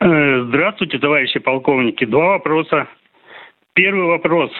Э, 0.00 0.44
Здравствуйте, 0.48 0.98
товарищи 0.98 1.38
полковники. 1.38 2.04
Два 2.04 2.30
вопроса. 2.38 2.88
Первый 3.74 4.06
вопрос. 4.06 4.50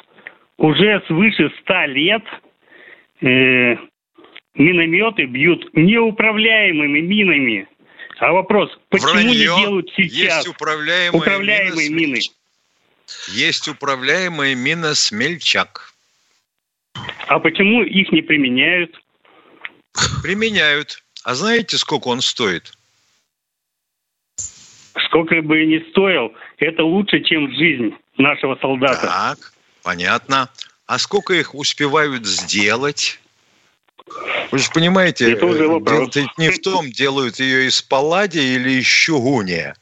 Уже 0.59 1.03
свыше 1.07 1.51
ста 1.63 1.87
лет 1.87 2.23
э, 3.21 3.77
минометы 4.55 5.25
бьют 5.27 5.69
неуправляемыми 5.75 7.01
минами. 7.01 7.69
А 8.19 8.33
вопрос, 8.33 8.71
почему 8.91 9.13
Вранье. 9.13 9.31
не 9.31 9.37
делают 9.39 9.91
сейчас 9.97 10.45
Есть 10.45 10.49
управляемые, 10.49 11.21
управляемые 11.21 11.89
мины. 11.89 12.07
мины? 12.07 12.21
Есть 13.29 13.69
управляемая 13.69 14.55
мина 14.55 14.95
«Смельчак». 14.95 15.93
А 17.27 17.39
почему 17.41 17.83
их 17.83 18.13
не 18.13 18.23
применяют? 18.23 18.95
Применяют. 20.23 21.03
А 21.25 21.35
знаете, 21.35 21.77
сколько 21.77 22.09
он 22.09 22.21
стоит? 22.21 22.73
Сколько 25.07 25.43
бы 25.43 25.65
ни 25.65 25.79
стоил, 25.91 26.33
это 26.59 26.85
лучше, 26.85 27.21
чем 27.21 27.51
жизнь 27.53 27.95
нашего 28.17 28.57
солдата. 28.57 29.01
Так, 29.01 29.53
понятно. 29.83 30.51
А 30.87 30.99
сколько 30.99 31.35
их 31.35 31.55
успевают 31.55 32.27
сделать? 32.27 33.19
Вы 34.51 34.59
же 34.59 34.71
понимаете, 34.71 35.33
э, 35.33 35.39
дело-то 35.39 36.27
не 36.37 36.51
в 36.51 36.61
том, 36.61 36.91
делают 36.91 37.41
ее 37.41 37.67
из 37.67 37.81
палладия 37.81 38.43
или 38.43 38.81
из 38.81 38.87
чугуния. 38.87 39.77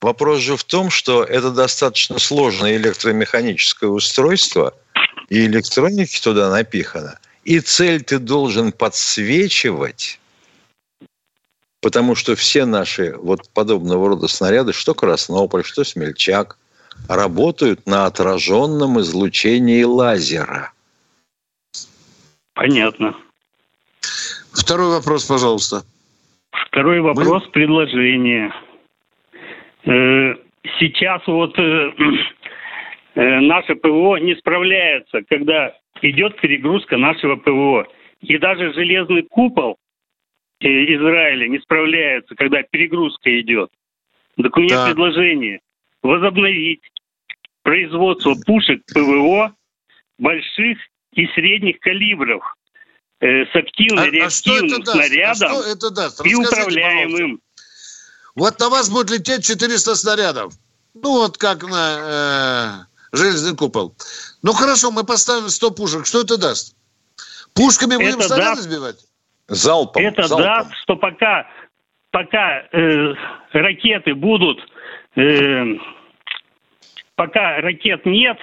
Вопрос 0.00 0.40
же 0.40 0.56
в 0.56 0.64
том, 0.64 0.90
что 0.90 1.22
это 1.22 1.52
достаточно 1.52 2.18
сложное 2.18 2.76
электромеханическое 2.76 3.88
устройство, 3.88 4.74
и 5.28 5.46
электроники 5.46 6.20
туда 6.20 6.50
напихано. 6.50 7.18
И 7.44 7.60
цель 7.60 8.02
ты 8.02 8.18
должен 8.18 8.72
подсвечивать, 8.72 10.18
потому 11.80 12.16
что 12.16 12.34
все 12.34 12.64
наши 12.64 13.14
вот 13.16 13.48
подобного 13.50 14.08
рода 14.08 14.26
снаряды, 14.26 14.72
что 14.72 14.94
Краснополь, 14.94 15.64
что 15.64 15.84
Смельчак, 15.84 16.58
работают 17.08 17.86
на 17.86 18.06
отраженном 18.06 19.00
излучении 19.00 19.82
лазера. 19.82 20.72
Понятно. 22.54 23.16
Второй 24.52 24.90
вопрос, 24.90 25.24
пожалуйста. 25.24 25.82
Второй 26.50 27.00
вопрос 27.00 27.46
предложение. 27.48 28.52
Э, 29.84 30.34
Сейчас 30.78 31.26
вот 31.26 31.58
э, 31.58 31.62
э, 33.14 33.40
наше 33.40 33.74
ПВО 33.74 34.16
не 34.16 34.36
справляется, 34.36 35.22
когда 35.28 35.74
идет 36.02 36.40
перегрузка 36.40 36.96
нашего 36.96 37.36
ПВО. 37.36 37.86
И 38.20 38.38
даже 38.38 38.72
железный 38.72 39.22
купол 39.22 39.76
Израиля 40.60 41.48
не 41.48 41.58
справляется, 41.58 42.36
когда 42.36 42.62
перегрузка 42.62 43.40
идет. 43.40 43.70
Так 44.40 44.56
у 44.56 44.60
меня 44.60 44.76
Так. 44.76 44.88
предложение 44.94 45.60
возобновить 46.02 46.82
производство 47.62 48.34
пушек 48.46 48.82
ПВО 48.92 49.54
больших 50.18 50.78
и 51.14 51.26
средних 51.28 51.78
калибров 51.80 52.42
э, 53.20 53.44
с 53.46 53.54
активно 53.54 54.02
А- 54.02 54.06
а? 54.06 54.26
А 54.26 54.30
снарядом 54.30 55.34
что 55.52 55.62
это 55.68 55.90
даст? 55.90 56.26
и 56.26 56.34
управляемым. 56.34 57.40
Вот 58.34 58.58
на 58.58 58.68
вас 58.70 58.88
будет 58.90 59.10
лететь 59.10 59.44
400 59.46 59.94
снарядов. 59.94 60.54
Ну, 60.94 61.18
вот 61.18 61.36
как 61.38 61.62
на 61.64 62.86
э, 63.12 63.16
железный 63.16 63.56
купол. 63.56 63.94
Ну, 64.42 64.52
хорошо, 64.52 64.90
мы 64.90 65.04
поставим 65.04 65.48
100 65.48 65.70
пушек. 65.72 66.06
Что 66.06 66.22
это 66.22 66.38
даст? 66.38 66.74
Пушками 67.54 67.96
будем 67.96 68.18
Это 68.18 68.22
снаряды 68.28 68.56
даст- 68.56 68.62
сбивать? 68.62 68.96
Залпом. 69.48 70.02
Это 70.02 70.26
залпом. 70.26 70.46
даст, 70.46 70.70
что 70.82 70.96
пока, 70.96 71.46
пока 72.10 72.62
э, 72.72 73.14
ракеты 73.52 74.14
будут, 74.14 74.58
э, 75.16 75.64
пока 77.16 77.60
ракет 77.60 78.04
нет, 78.06 78.38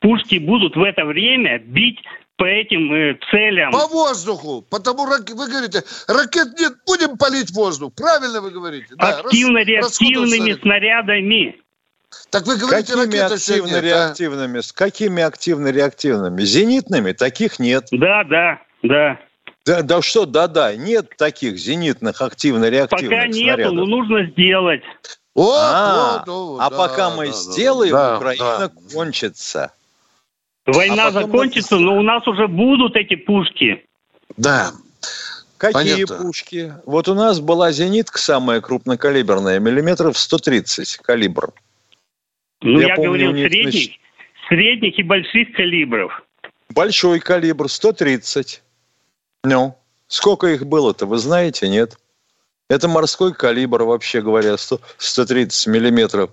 пушки 0.00 0.38
будут 0.38 0.76
в 0.76 0.82
это 0.82 1.04
время 1.04 1.58
бить 1.58 2.00
по 2.36 2.44
этим 2.44 2.92
э, 2.92 3.18
целям. 3.30 3.72
По 3.72 3.86
воздуху. 3.86 4.64
Потому 4.68 5.06
рак... 5.06 5.28
вы 5.30 5.48
говорите, 5.48 5.82
ракет 6.08 6.48
нет, 6.58 6.72
будем 6.86 7.16
полить 7.16 7.50
воздух. 7.52 7.92
Правильно 7.94 8.40
вы 8.40 8.50
говорите. 8.50 8.94
Да, 8.96 9.20
Активно-реактивными 9.20 10.50
рас... 10.50 10.60
снарядами. 10.60 11.60
Так 12.30 12.46
вы 12.46 12.56
говорите, 12.56 12.94
Какими 12.94 13.18
активно-реактивными? 13.18 14.60
С 14.60 14.72
какими 14.72 15.22
активно-реактивными? 15.22 16.42
Зенитными? 16.42 17.12
Таких 17.12 17.58
нет. 17.58 17.86
Да, 17.90 18.24
да, 18.24 18.60
да. 18.82 19.20
Да, 19.64 19.82
да 19.82 20.02
что, 20.02 20.26
да-да, 20.26 20.76
нет 20.76 21.16
таких 21.16 21.56
зенитных 21.56 22.20
активно-реактивных 22.20 23.10
Пока 23.10 23.26
нету, 23.28 23.72
но 23.72 23.86
нужно 23.86 24.26
сделать. 24.26 24.82
Вот, 25.34 25.58
а, 25.58 26.24
вот, 26.26 26.28
вот, 26.28 26.60
а 26.60 26.70
да, 26.70 26.76
пока 26.76 27.10
мы 27.10 27.26
да, 27.26 27.32
сделаем, 27.32 27.92
да, 27.92 28.16
Украина 28.16 28.58
да. 28.68 28.72
кончится. 28.92 29.72
Война 30.64 31.08
а 31.08 31.10
закончится, 31.10 31.76
но 31.76 31.98
у 31.98 32.02
нас 32.02 32.26
уже 32.28 32.46
будут 32.46 32.96
эти 32.96 33.16
пушки. 33.16 33.84
Да. 34.36 34.72
Какие 35.58 36.04
Понятно. 36.04 36.16
пушки? 36.16 36.74
Вот 36.86 37.08
у 37.08 37.14
нас 37.14 37.40
была 37.40 37.72
зенитка 37.72 38.18
самая 38.18 38.60
крупнокалиберная, 38.60 39.58
миллиметров 39.58 40.16
130 40.18 40.98
калибр. 40.98 41.52
Ну, 42.60 42.80
я, 42.80 42.88
я 42.88 42.94
помню, 42.96 43.30
говорил 43.30 43.48
средних, 43.48 43.88
нач... 43.88 44.00
средних 44.48 44.98
и 44.98 45.02
больших 45.02 45.52
калибров. 45.52 46.22
Большой 46.70 47.20
калибр, 47.20 47.68
130. 47.68 48.62
Ну, 49.44 49.76
сколько 50.06 50.46
их 50.46 50.66
было-то, 50.66 51.06
вы 51.06 51.18
знаете, 51.18 51.68
нет? 51.68 51.98
Это 52.68 52.88
морской 52.88 53.34
калибр, 53.34 53.82
вообще 53.82 54.22
говоря, 54.22 54.56
100, 54.56 54.80
130 54.98 55.66
миллиметров. 55.66 56.30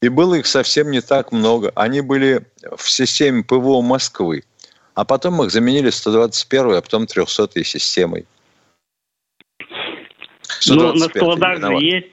И 0.00 0.08
было 0.08 0.34
их 0.34 0.46
совсем 0.46 0.90
не 0.90 1.00
так 1.00 1.32
много. 1.32 1.72
Они 1.74 2.00
были 2.00 2.46
в 2.76 2.88
системе 2.88 3.42
ПВО 3.42 3.82
Москвы. 3.82 4.44
А 4.94 5.04
потом 5.04 5.42
их 5.42 5.50
заменили 5.50 5.90
121 5.90 6.74
а 6.74 6.80
потом 6.80 7.06
300 7.06 7.64
системой. 7.64 8.26
Ну, 10.68 10.94
на 10.94 11.08
складах 11.08 11.60
же 11.60 11.84
есть. 11.84 12.06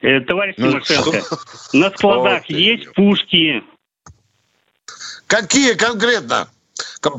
Э, 0.00 0.20
товарищ 0.20 0.54
ну, 0.58 0.80
Тимошенко, 0.80 1.36
на 1.72 1.90
складах 1.90 2.44
есть 2.46 2.92
пушки. 2.94 3.62
Какие 5.26 5.74
конкретно? 5.74 6.48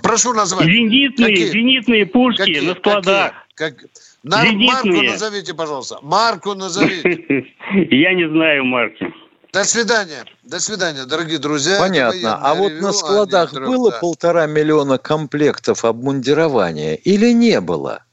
Прошу 0.01 0.33
назвать. 0.33 0.65
Зенитные, 0.65 1.29
Какие? 1.29 1.47
зенитные 1.49 2.05
пушки 2.05 2.39
Какие? 2.39 2.59
на 2.59 2.75
складах. 2.75 3.33
Как... 3.55 3.75
На... 4.23 4.43
Марку 4.53 4.87
назовите, 4.87 5.53
пожалуйста. 5.53 5.99
Марку 6.01 6.53
назовите. 6.53 7.09
Я 7.91 8.13
не 8.13 8.29
знаю 8.29 8.63
марки. 8.63 9.13
До 9.51 9.65
свидания. 9.65 10.25
До 10.43 10.59
свидания, 10.59 11.05
дорогие 11.05 11.39
друзья. 11.39 11.77
Понятно. 11.77 12.39
А 12.41 12.55
вот 12.55 12.71
на 12.71 12.93
складах 12.93 13.53
было 13.53 13.91
да. 13.91 13.99
полтора 13.99 14.47
миллиона 14.47 14.97
комплектов 14.97 15.85
обмундирования 15.85 16.95
или 16.95 17.31
не 17.33 17.59
было? 17.59 18.03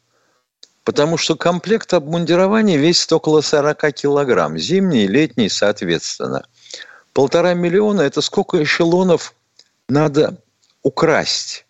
Потому 0.84 1.16
что 1.16 1.36
комплект 1.36 1.94
обмундирования 1.94 2.76
весит 2.76 3.12
около 3.12 3.40
40 3.40 3.92
килограмм. 3.94 4.58
Зимний 4.58 5.04
и 5.04 5.08
летний 5.08 5.48
соответственно. 5.48 6.44
Полтора 7.12 7.54
миллиона– 7.54 8.00
это 8.02 8.20
сколько 8.20 8.62
эшелонов 8.62 9.34
надо 9.88 10.36
украсть? 10.82 11.64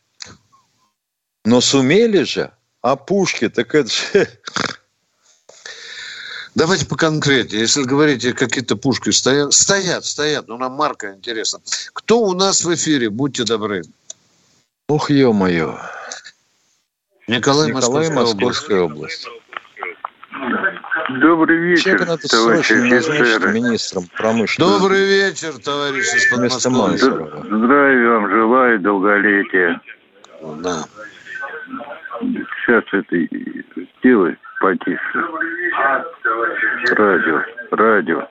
Но 1.45 1.61
сумели 1.61 2.23
же, 2.23 2.53
а 2.83 2.97
пушки, 2.97 3.49
так 3.49 3.75
это 3.75 3.91
же 3.91 4.29
Давайте 6.55 6.87
поконкретнее. 6.87 7.61
Если 7.61 7.85
говорите, 7.85 8.33
какие-то 8.33 8.77
пушки 8.77 9.11
стоят, 9.11 9.53
стоят, 9.53 10.05
стоят, 10.05 10.49
но 10.49 10.59
нам 10.59 10.73
марка 10.73 11.15
интересна. 11.15 11.61
Кто 11.93 12.21
у 12.21 12.35
нас 12.35 12.65
в 12.65 12.75
эфире? 12.75 13.09
Будьте 13.09 13.45
добры. 13.45 13.83
Ох, 14.89 15.11
ё-моё. 15.11 15.79
Николай, 17.29 17.69
Николай 17.69 17.73
Московская, 17.73 18.15
Московская 18.15 18.81
область. 18.81 19.29
Добрый 21.21 21.59
вечер, 21.59 21.99
товарищи 22.29 22.73
офицеры. 22.73 23.53
министром 23.53 24.05
промышленности. 24.17 24.81
Добрый 24.81 25.05
вечер, 25.05 25.59
товарищи 25.59 26.17
из 26.17 26.31
Подмосковья. 26.31 26.97
Здравия 26.97 28.09
вам 28.11 28.31
желаю, 28.31 28.81
долголетия. 28.81 29.81
Да. 30.63 30.85
Сейчас 32.71 32.85
это 32.93 33.17
сделай 33.99 34.37
потише. 34.61 35.01
Радио, 36.93 37.43
радио. 37.73 38.29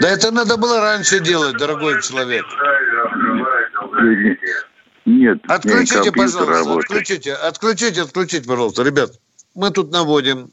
Да 0.00 0.08
это 0.08 0.30
надо 0.30 0.56
было 0.56 0.80
раньше 0.80 1.18
делать, 1.18 1.56
дорогой 1.56 2.00
человек. 2.00 2.44
Нет, 5.04 5.38
отключите, 5.48 6.12
пожалуйста, 6.12 6.46
работает. 6.46 6.84
отключите, 6.84 7.32
отключите, 7.32 8.02
отключите, 8.02 8.46
пожалуйста, 8.46 8.84
ребят. 8.84 9.10
Мы 9.56 9.70
тут 9.70 9.90
наводим 9.90 10.50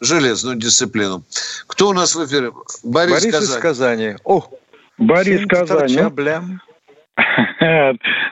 железную 0.00 0.56
дисциплину. 0.56 1.22
Кто 1.66 1.88
у 1.88 1.92
нас 1.94 2.14
в 2.14 2.26
эфире? 2.26 2.52
Борис, 2.82 3.12
Борис 3.12 3.32
Казань. 3.32 3.42
из 3.42 3.62
Казани. 3.62 4.16
О, 4.24 4.50
Борис 4.98 5.46
Казань. 5.48 6.60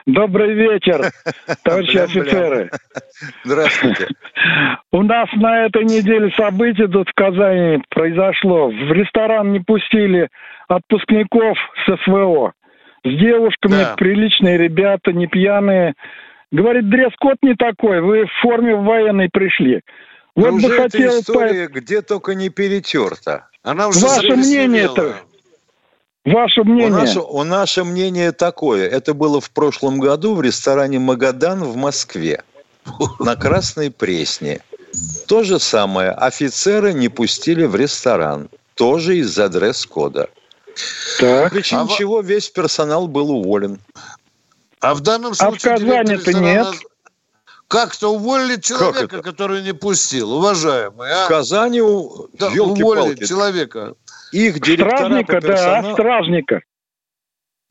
Добрый 0.05 0.53
вечер, 0.53 1.11
товарищи 1.63 1.97
офицеры. 1.97 2.69
Здравствуйте. 3.43 4.07
У 4.91 5.03
нас 5.03 5.27
на 5.33 5.65
этой 5.65 5.83
неделе 5.85 6.31
событие 6.35 6.87
тут 6.87 7.09
в 7.09 7.13
Казани 7.13 7.81
произошло. 7.89 8.69
В 8.69 8.91
ресторан 8.91 9.51
не 9.51 9.59
пустили 9.59 10.29
отпускников 10.67 11.57
с 11.85 12.03
СВО. 12.03 12.53
С 13.03 13.09
девушками, 13.09 13.83
да. 13.83 13.95
приличные 13.97 14.57
ребята, 14.57 15.13
не 15.13 15.27
пьяные. 15.27 15.93
Говорит, 16.51 16.89
дресс-код 16.89 17.37
не 17.41 17.55
такой, 17.55 18.01
вы 18.01 18.25
в 18.25 18.31
форме 18.41 18.75
военной 18.75 19.29
пришли. 19.31 19.81
Вот 20.35 20.61
бы 20.61 20.69
хотел... 20.69 21.19
история 21.19 21.67
где 21.67 22.01
только 22.01 22.33
не 22.33 22.49
перетерта. 22.49 23.49
Она 23.63 23.89
уже 23.89 23.99
Ваше 24.05 24.35
мнение-то... 24.35 25.15
Ваше 26.33 26.63
мнение? 26.63 26.91
У, 26.91 26.95
наше, 26.95 27.19
у 27.19 27.43
наше 27.43 27.83
мнение 27.83 28.31
такое. 28.31 28.87
Это 28.87 29.13
было 29.13 29.41
в 29.41 29.49
прошлом 29.51 29.99
году 29.99 30.35
в 30.35 30.41
ресторане 30.41 30.99
«Магадан» 30.99 31.63
в 31.63 31.75
Москве. 31.75 32.43
На 33.19 33.35
Красной 33.35 33.91
Пресне. 33.91 34.61
То 35.27 35.43
же 35.43 35.59
самое. 35.59 36.11
Офицеры 36.11 36.93
не 36.93 37.09
пустили 37.09 37.65
в 37.65 37.75
ресторан. 37.75 38.49
Тоже 38.75 39.17
из-за 39.17 39.49
дресс-кода. 39.49 40.29
Так. 41.19 41.51
Причем 41.51 41.87
а 41.89 41.97
чего 41.97 42.21
весь 42.21 42.49
персонал 42.49 43.07
был 43.07 43.31
уволен. 43.31 43.79
А 44.79 44.93
в 44.93 45.01
данном 45.01 45.33
случае... 45.33 45.73
А 45.73 45.77
в 45.77 45.79
Казани-то 45.79 46.33
нет. 46.33 46.67
Как-то 47.67 48.13
уволили 48.13 48.59
человека, 48.59 49.07
как 49.07 49.23
который 49.23 49.61
не 49.61 49.73
пустил, 49.73 50.33
уважаемый. 50.33 51.11
А? 51.11 51.25
В 51.25 51.27
Казани 51.27 51.81
да, 52.33 52.47
уволили 52.47 53.23
человека. 53.25 53.93
Их 54.31 54.59
директора 54.59 54.97
Стражника, 54.97 55.33
по 55.33 55.41
персоналу... 55.41 55.87
да, 55.87 55.93
стражника. 55.93 56.61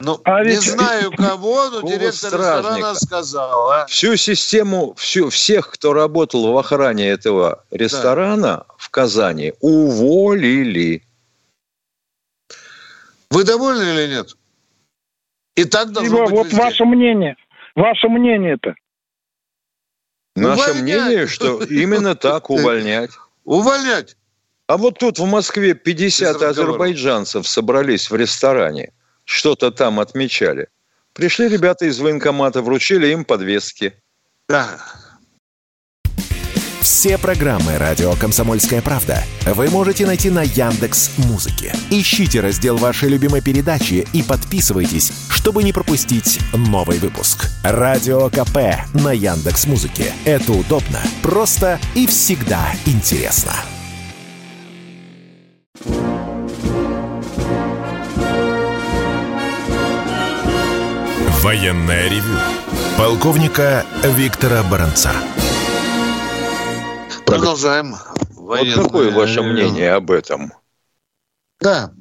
Ну, 0.01 0.21
а 0.25 0.45
не 0.45 0.51
ведь... 0.51 0.61
знаю 0.61 1.11
кого, 1.17 1.71
но 1.71 1.83
директор 1.83 2.33
ресторана 2.33 2.95
сказал. 2.95 3.71
А? 3.71 3.87
Всю 3.87 4.17
систему, 4.17 4.95
всю, 4.95 5.29
всех, 5.29 5.71
кто 5.71 5.93
работал 5.93 6.53
в 6.53 6.57
охране 6.57 7.09
этого 7.09 7.65
ресторана 7.71 8.39
да. 8.41 8.67
в 8.77 8.91
Казани, 8.91 9.55
уволили. 9.61 11.03
Вы 13.31 13.45
довольны 13.45 13.83
или 13.83 14.15
нет? 14.15 14.37
И 15.57 15.65
так 15.65 15.91
должно 15.91 16.19
Ибо, 16.19 16.25
быть 16.27 16.33
Вот 16.33 16.47
везде. 16.47 16.59
ваше 16.59 16.85
мнение. 16.85 17.37
Ваше 17.75 18.09
мнение-то. 18.09 18.75
Наше 20.37 20.71
увольнять. 20.71 20.83
мнение, 20.83 21.27
что 21.27 21.63
именно 21.65 22.15
так 22.15 22.51
увольнять. 22.51 23.11
Увольнять. 23.45 24.17
А 24.69 24.77
вот 24.77 24.99
тут 24.99 25.19
в 25.19 25.25
Москве 25.25 25.73
50 25.73 26.43
азербайджанцев 26.43 27.49
собрались 27.49 28.11
в 28.11 28.15
ресторане. 28.15 28.93
Что-то 29.25 29.71
там 29.71 29.99
отмечали. 29.99 30.69
Пришли 31.15 31.49
ребята 31.49 31.87
из 31.87 31.99
военкомата, 31.99 32.61
вручили 32.61 33.09
им 33.09 33.25
подвески. 33.25 33.95
Да. 34.47 34.79
Все 36.83 37.17
программы 37.17 37.79
радио 37.79 38.15
Комсомольская 38.15 38.83
правда 38.83 39.23
вы 39.47 39.71
можете 39.71 40.07
найти 40.07 40.29
на 40.29 40.43
Яндекс 40.43 41.13
Музыке. 41.17 41.73
Ищите 41.91 42.41
раздел 42.41 42.77
вашей 42.77 43.09
любимой 43.09 43.43
передачи 43.43 44.07
и 44.13 44.23
подписывайтесь, 44.23 45.13
чтобы 45.31 45.65
не 45.65 45.73
пропустить 45.73 46.41
новый 46.53 46.99
выпуск. 46.99 47.47
Радио 47.65 48.29
КП 48.29 48.85
на 48.93 49.13
Яндекс 49.13 49.67
Музыке. 49.67 50.13
Это 50.27 50.53
удобно, 50.53 51.01
просто 51.23 51.81
и 51.95 52.07
всегда 52.07 52.73
интересно. 52.85 53.55
Военное 61.43 62.09
ревю 62.09 62.39
полковника 62.99 63.87
Виктора 64.03 64.63
Баранца. 64.65 65.13
Продолжаем. 67.25 67.95
Вот 68.31 68.67
какое 68.75 69.13
ваше 69.13 69.43
мнение 69.43 69.93
об 69.93 70.11
этом? 70.11 70.53
Да. 71.61 71.93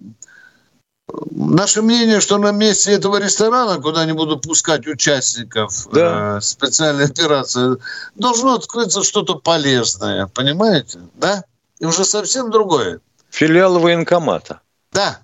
Наше 1.31 1.81
мнение, 1.81 2.19
что 2.19 2.38
на 2.38 2.51
месте 2.51 2.91
этого 2.91 3.17
ресторана, 3.17 3.79
куда 3.81 4.01
они 4.01 4.13
будут 4.13 4.41
пускать 4.41 4.88
участников 4.88 5.88
да. 5.91 6.38
э, 6.38 6.41
специальной 6.41 7.05
операции, 7.05 7.77
должно 8.15 8.55
открыться 8.55 9.03
что-то 9.03 9.35
полезное, 9.35 10.27
понимаете? 10.27 10.99
Да? 11.13 11.43
И 11.79 11.85
уже 11.85 12.03
совсем 12.05 12.49
другое. 12.49 12.99
Филиал 13.30 13.80
военкомата. 13.80 14.61
Да. 14.91 15.19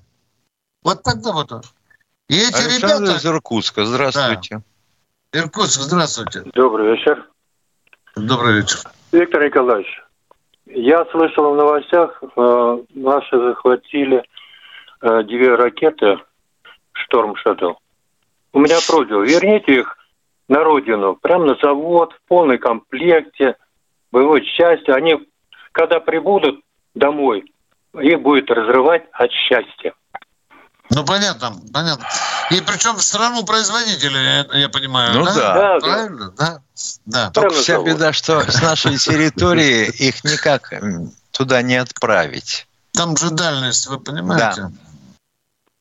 Вот 0.84 1.04
тогда 1.04 1.32
вот. 1.32 1.52
И 2.30 2.36
эти 2.36 2.56
Александр 2.56 3.04
ребята... 3.04 3.18
из 3.18 3.26
Иркутска, 3.26 3.86
здравствуйте. 3.86 4.62
Да. 5.32 5.40
Иркутск, 5.40 5.82
здравствуйте. 5.82 6.44
Добрый 6.54 6.96
вечер. 6.96 7.28
Добрый 8.16 8.62
вечер. 8.62 8.80
Виктор 9.12 9.44
Николаевич, 9.44 9.88
я 10.66 11.06
слышал 11.12 11.54
в 11.54 11.58
новостях, 11.58 12.22
э, 12.22 12.78
наши 12.94 13.38
захватили 13.38 14.24
Э, 15.06 15.22
две 15.24 15.54
ракеты 15.56 16.18
«Шторм 16.94 17.36
Шаттл». 17.36 17.74
У 18.54 18.60
меня 18.60 18.78
просьба, 18.88 19.20
верните 19.20 19.82
их 19.82 19.98
на 20.48 20.64
родину, 20.64 21.18
прямо 21.18 21.44
на 21.46 21.56
завод, 21.62 22.14
в 22.14 22.28
полной 22.30 22.58
комплекте, 22.58 23.58
боевой 24.14 24.46
части. 24.46 24.92
Они, 24.92 25.28
когда 25.74 26.00
прибудут 26.00 26.62
домой, 26.96 27.52
их 28.02 28.22
будет 28.22 28.50
разрывать 28.50 29.04
от 29.14 29.32
счастья. 29.32 29.94
Ну, 30.90 31.06
понятно, 31.06 31.56
понятно. 31.74 32.06
И 32.52 32.62
причем 32.62 32.98
страну 33.00 33.44
производителя, 33.44 34.48
я, 34.52 34.60
я 34.60 34.70
понимаю, 34.70 35.20
ну, 35.20 35.26
да? 35.26 35.34
да? 35.34 35.54
да 35.54 35.80
Правильно, 35.80 36.32
да. 36.38 36.62
да. 37.06 37.32
Только 37.32 37.50
Прямо 37.50 37.62
вся 37.62 37.74
завод. 37.74 37.88
беда, 37.88 38.14
что 38.14 38.42
с 38.42 38.62
нашей 38.62 38.98
территории 38.98 39.88
их 39.90 40.24
никак 40.24 40.74
туда 41.32 41.62
не 41.62 41.76
отправить. 41.76 42.68
Там 42.92 43.18
же 43.18 43.32
дальность, 43.32 43.88
вы 43.88 44.00
понимаете? 44.00 44.62
Да. 44.62 44.72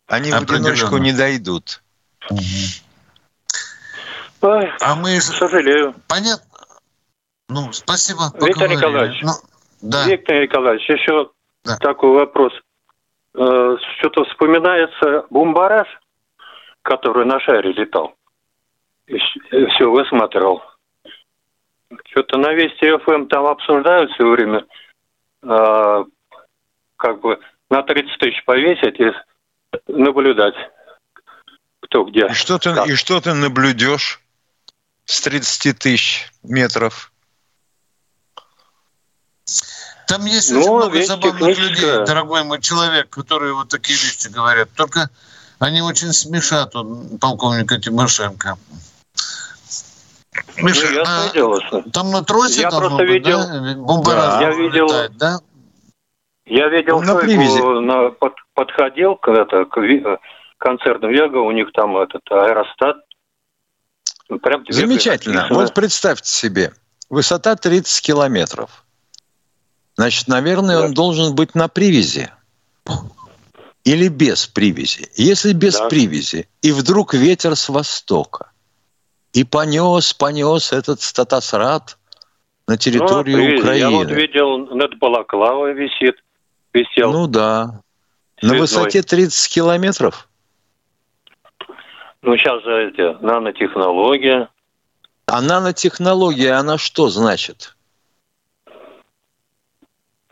Они 0.06 0.30
в 0.30 0.36
одиночку 0.36 0.96
не 0.98 1.12
дойдут. 1.12 1.82
Ой, 4.40 4.72
а 4.80 4.94
мы... 4.94 5.20
Сожалею. 5.20 5.94
Понятно. 6.08 6.46
Ну, 7.48 7.72
спасибо. 7.72 8.32
Виктор 8.40 8.68
Николаевич, 8.68 9.22
ну, 9.22 9.32
да. 9.82 10.06
Виктор 10.06 10.36
Николаевич, 10.36 10.88
еще 10.88 11.30
да. 11.64 11.76
такой 11.78 12.10
вопрос. 12.10 12.52
Э, 13.34 13.76
что-то 13.98 14.24
вспоминается 14.24 15.26
бомбараж, 15.30 15.88
который 16.82 17.24
на 17.26 17.40
шаре 17.40 17.72
летал. 17.72 18.14
И 19.06 19.18
все 19.18 19.90
высматривал. 19.90 20.62
Что-то 22.10 22.38
на 22.38 22.52
Вести 22.52 22.96
ФМ 23.04 23.26
там 23.26 23.46
обсуждают 23.46 24.10
все 24.12 24.28
время, 24.28 24.64
э, 25.42 26.04
как 26.96 27.20
бы 27.20 27.38
на 27.70 27.82
30 27.82 28.18
тысяч 28.18 28.44
повесить 28.44 29.00
и 29.00 29.12
наблюдать, 29.88 30.54
кто 31.80 32.04
где. 32.04 32.26
И 32.26 32.32
что 32.32 32.58
ты, 32.58 32.70
и 32.86 32.94
что 32.94 33.20
ты 33.20 33.34
наблюдешь 33.34 34.20
с 35.04 35.20
30 35.22 35.78
тысяч 35.78 36.30
метров? 36.42 37.11
Там 40.12 40.26
есть 40.26 40.52
ну, 40.52 40.60
очень 40.60 40.70
много 40.70 41.02
забавных 41.04 41.58
людей, 41.58 42.04
дорогой 42.04 42.44
мой 42.44 42.60
человек, 42.60 43.08
которые 43.08 43.54
вот 43.54 43.68
такие 43.68 43.98
вещи 43.98 44.28
говорят. 44.28 44.68
Только 44.76 45.08
они 45.58 45.80
очень 45.80 46.12
смешат 46.12 46.76
он, 46.76 47.18
полковника 47.18 47.80
Тимошенко. 47.80 48.58
Миша, 50.58 50.86
ну, 50.92 51.02
а, 51.06 51.32
дело, 51.32 51.60
там 51.94 52.10
на 52.10 52.22
тросе 52.22 52.60
я 52.60 52.70
просто 52.70 52.98
быть, 52.98 53.08
видел, 53.08 53.38
да? 53.38 53.74
Бомбараж 53.76 54.34
да, 54.34 54.40
я 54.42 54.50
видел, 54.50 54.86
летает, 54.86 55.16
да? 55.16 55.38
Я 56.44 56.68
видел, 56.68 57.00
на 57.00 57.18
Шойгу 57.18 57.80
на, 57.80 58.10
под, 58.10 58.34
подходил 58.52 59.16
к, 59.16 59.28
это, 59.28 59.64
к 59.64 60.18
концерту 60.58 61.08
Вега, 61.08 61.38
у 61.38 61.52
них 61.52 61.72
там 61.72 61.96
этот 61.96 62.22
аэростат. 62.30 62.96
Прям 64.42 64.64
Замечательно. 64.68 65.46
Вот 65.50 65.72
представьте 65.72 66.30
себе, 66.30 66.72
высота 67.08 67.56
30 67.56 68.04
километров. 68.04 68.81
Значит, 69.96 70.28
наверное, 70.28 70.78
да. 70.78 70.84
он 70.86 70.94
должен 70.94 71.34
быть 71.34 71.54
на 71.54 71.68
привязи. 71.68 72.30
Или 73.84 74.08
без 74.08 74.46
привязи. 74.46 75.08
Если 75.16 75.52
без 75.52 75.78
да. 75.78 75.88
привязи, 75.88 76.48
и 76.62 76.72
вдруг 76.72 77.14
ветер 77.14 77.56
с 77.56 77.68
востока, 77.68 78.52
и 79.32 79.44
понес, 79.44 80.12
понес 80.12 80.72
этот 80.72 81.00
статосрад 81.00 81.98
на 82.68 82.76
территорию 82.76 83.38
ну, 83.38 83.58
Украины. 83.58 83.78
Я 83.78 83.90
вот 83.90 84.10
видел, 84.10 84.58
над 84.58 84.98
Балаклавой 84.98 85.74
висит 85.74 86.16
висел. 86.72 87.12
Ну 87.12 87.26
да. 87.26 87.80
Цветной. 88.38 88.56
На 88.56 88.60
высоте 88.60 89.02
30 89.02 89.52
километров? 89.52 90.28
Ну, 92.22 92.36
сейчас 92.36 92.62
же 92.62 92.88
эти 92.88 93.22
нанотехнология. 93.22 94.48
А 95.26 95.40
нанотехнология, 95.40 96.56
она 96.56 96.78
что 96.78 97.08
значит? 97.08 97.76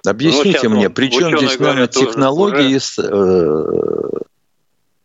Объясните 0.04 0.68
ну, 0.68 0.76
мне, 0.76 0.90
при 0.90 1.10
чем 1.10 1.36
здесь 1.36 1.58
нанотехнологии 1.58 2.76
уже... 2.76 3.02
э, 3.02 4.20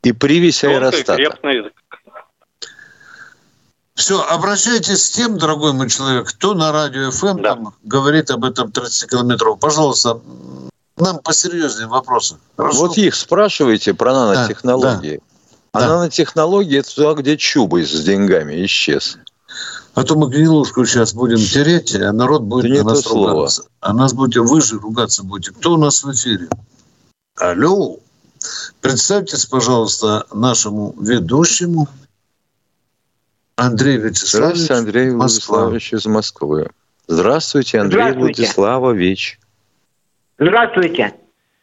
и 0.04 0.12
привесь 0.14 0.64
аэростата? 0.64 1.16
Крепный. 1.16 1.72
Все, 3.96 4.22
обращайтесь 4.22 5.04
с 5.06 5.10
тем, 5.10 5.38
дорогой 5.38 5.74
мой 5.74 5.90
человек, 5.90 6.28
кто 6.28 6.54
на 6.54 6.72
радио 6.72 7.12
ФМ 7.12 7.42
да. 7.42 7.56
там 7.56 7.74
говорит 7.84 8.30
об 8.30 8.44
этом 8.44 8.72
30 8.72 9.10
километров. 9.10 9.58
Пожалуйста, 9.60 10.20
нам 10.98 11.20
посерьезнее 11.20 11.88
вопросы. 11.88 12.38
Хорошо? 12.58 12.78
Вот 12.78 12.98
их 12.98 13.16
спрашиваете 13.16 13.94
про 13.94 14.14
нанотехнологии. 14.14 15.16
Да, 15.16 15.18
да. 15.18 15.26
А 15.72 15.80
да. 15.80 15.88
нанотехнологии 15.96 16.80
это 16.80 16.94
туда, 16.94 17.14
где 17.14 17.38
Чубы 17.38 17.86
с 17.86 18.04
деньгами 18.04 18.66
исчез. 18.66 19.18
А 19.94 20.04
то 20.04 20.16
мы 20.18 20.30
гнилушку 20.30 20.86
сейчас 20.86 21.14
будем 21.14 21.38
тереть, 21.38 21.96
а 21.96 22.12
народ 22.12 22.44
будет 22.44 22.66
это 22.72 22.84
на 22.84 22.90
нас 22.92 23.02
слово. 23.02 23.32
ругаться. 23.32 23.64
А 23.80 23.94
нас 23.94 24.14
будете, 24.14 24.42
вы 24.42 24.62
же 24.62 24.78
ругаться 24.78 25.24
будете. 25.24 25.52
Кто 25.52 25.74
у 25.74 25.78
нас 25.78 26.04
в 26.04 26.12
эфире? 26.12 26.50
Алло. 27.38 27.98
Представьтесь, 28.82 29.46
пожалуйста, 29.46 30.26
нашему 30.34 30.94
ведущему 31.00 31.88
Андрей 33.56 33.98
Вячеславович. 33.98 34.58
Здравствуйте, 34.58 34.74
Андрей 34.74 35.12
Владиславович 35.12 35.94
из 35.94 36.06
Москвы. 36.06 36.70
Здравствуйте, 37.08 37.80
Андрей 37.80 38.02
Здравствуйте. 38.02 38.42
Владиславович. 38.42 39.40
Здравствуйте. 40.38 41.14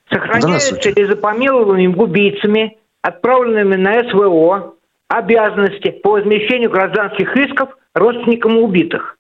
Сохраняются 0.09 0.69
Здравствуйте. 0.69 1.01
ли 1.03 1.07
за 1.07 1.17
помилованием 1.17 1.99
убийцами, 1.99 2.79
отправленными 3.03 3.77
на 3.77 4.11
СВО, 4.11 4.75
обязанности 5.13 5.91
по 5.91 6.13
возмещению 6.13 6.71
гражданских 6.71 7.37
исков 7.37 7.71
родственникам 7.95 8.59
убитых? 8.59 9.17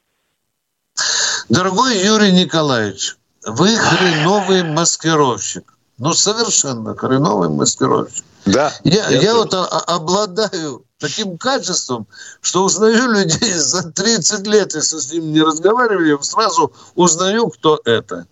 Дорогой 1.49 1.99
Юрий 1.99 2.32
Николаевич, 2.32 3.16
вы 3.47 3.76
хреновый 3.76 4.62
маскировщик. 4.62 5.74
Ну, 5.99 6.14
совершенно 6.14 6.97
хреновый 6.97 7.51
маскировщик. 7.51 8.24
Да. 8.47 8.72
Я, 8.84 9.09
я, 9.09 9.20
я 9.20 9.34
вот 9.34 9.55
обладаю 9.55 10.84
таким 10.99 11.36
качеством, 11.36 12.07
что 12.40 12.64
узнаю 12.64 13.11
людей 13.12 13.53
за 13.53 13.93
30 13.93 14.47
лет, 14.47 14.74
если 14.74 14.97
с 14.97 15.12
ним 15.12 15.32
не 15.32 15.43
разговаривали, 15.43 16.16
сразу 16.22 16.72
узнаю, 16.95 17.49
кто 17.49 17.80
это. 17.84 18.26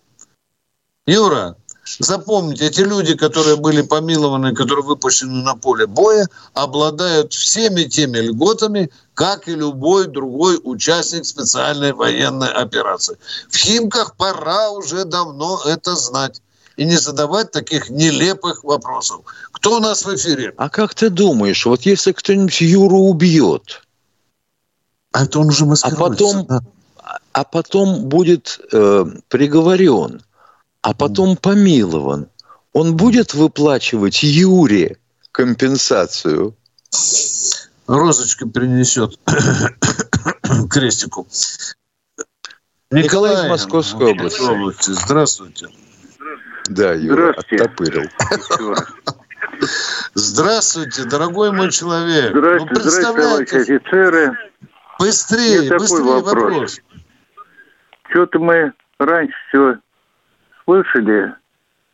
Юра, 1.06 1.56
запомните, 1.98 2.66
эти 2.66 2.80
люди, 2.80 3.16
которые 3.16 3.56
были 3.56 3.82
помилованы, 3.82 4.54
которые 4.54 4.84
выпущены 4.84 5.42
на 5.42 5.56
поле 5.56 5.86
боя, 5.86 6.28
обладают 6.54 7.32
всеми 7.32 7.84
теми 7.84 8.18
льготами, 8.18 8.90
как 9.14 9.48
и 9.48 9.54
любой 9.54 10.06
другой 10.06 10.60
участник 10.62 11.26
специальной 11.26 11.92
военной 11.92 12.50
операции. 12.50 13.16
В 13.48 13.56
Химках 13.56 14.16
пора 14.16 14.70
уже 14.70 15.04
давно 15.04 15.60
это 15.64 15.96
знать 15.96 16.40
и 16.76 16.84
не 16.84 16.96
задавать 16.96 17.50
таких 17.50 17.90
нелепых 17.90 18.64
вопросов. 18.64 19.20
Кто 19.52 19.76
у 19.76 19.80
нас 19.80 20.04
в 20.04 20.14
эфире? 20.14 20.54
А 20.56 20.68
как 20.68 20.94
ты 20.94 21.10
думаешь, 21.10 21.66
вот 21.66 21.82
если 21.82 22.12
кто-нибудь 22.12 22.60
Юру 22.60 23.00
убьет, 23.00 23.82
а 25.12 25.24
это 25.24 25.40
он 25.40 25.48
уже 25.48 25.66
а 25.82 25.90
потом, 25.94 26.46
да? 26.46 26.60
а 27.32 27.44
потом 27.44 28.08
будет 28.08 28.60
э, 28.72 29.04
приговорен, 29.28 30.22
а 30.82 30.94
потом 30.94 31.36
помилован, 31.36 32.28
он 32.72 32.96
будет 32.96 33.34
выплачивать 33.34 34.22
Юре 34.22 34.98
компенсацию? 35.32 36.56
Розочка 37.86 38.46
принесет 38.46 39.18
крестику. 40.70 41.26
Николай, 42.90 43.04
Николай 43.32 43.46
из 43.46 43.50
Московской 43.50 44.12
области. 44.12 44.40
области. 44.42 44.90
Здравствуйте. 44.90 45.68
Да, 46.68 46.92
Юра, 46.92 47.34
оттопырил. 47.34 48.08
Здравствуйте, 50.14 51.04
дорогой 51.04 51.52
мой 51.52 51.70
человек. 51.70 52.30
Здравствуйте, 52.30 52.74
ну, 52.74 52.90
здравствуйте, 52.90 53.56
офицеры. 53.58 54.38
Быстрее, 54.98 55.78
быстрее 55.78 56.02
вопрос. 56.02 56.34
вопрос. 56.34 56.80
Что-то 58.10 58.38
мы 58.38 58.72
раньше 58.98 59.34
все 59.48 59.76
слышали 60.70 61.34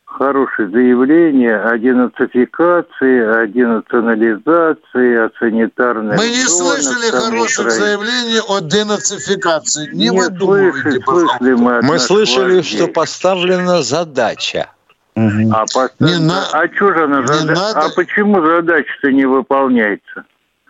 хорошее 0.05 0.69
заявление 0.69 1.59
о 1.59 1.77
денацификации, 1.77 3.43
о 3.43 3.47
денационализации, 3.47 5.25
о 5.25 5.31
санитарной 5.39 6.17
Мы 6.17 6.29
не 6.29 6.47
слышали 6.47 7.11
хороших 7.11 7.71
заявлений 7.71 8.39
о 8.47 8.59
денацификации. 8.61 9.89
Не 9.93 10.09
Нет, 10.09 10.31
выдумывайте, 10.31 11.01
слышали 11.03 11.53
мы, 11.53 11.81
мы 11.81 11.99
слышали, 11.99 12.61
что 12.61 12.87
поставлена 12.87 13.81
задача. 13.81 14.69
Угу. 15.15 15.51
А, 15.51 15.61
поставь... 15.61 15.99
не 15.99 16.19
на... 16.19 16.43
а 16.51 16.67
что 16.73 16.93
же 16.93 17.03
она 17.03 17.25
зада... 17.25 17.53
надо... 17.53 17.79
А 17.79 17.89
почему 17.95 18.45
задача-то 18.45 19.11
не 19.11 19.25
выполняется? 19.25 20.25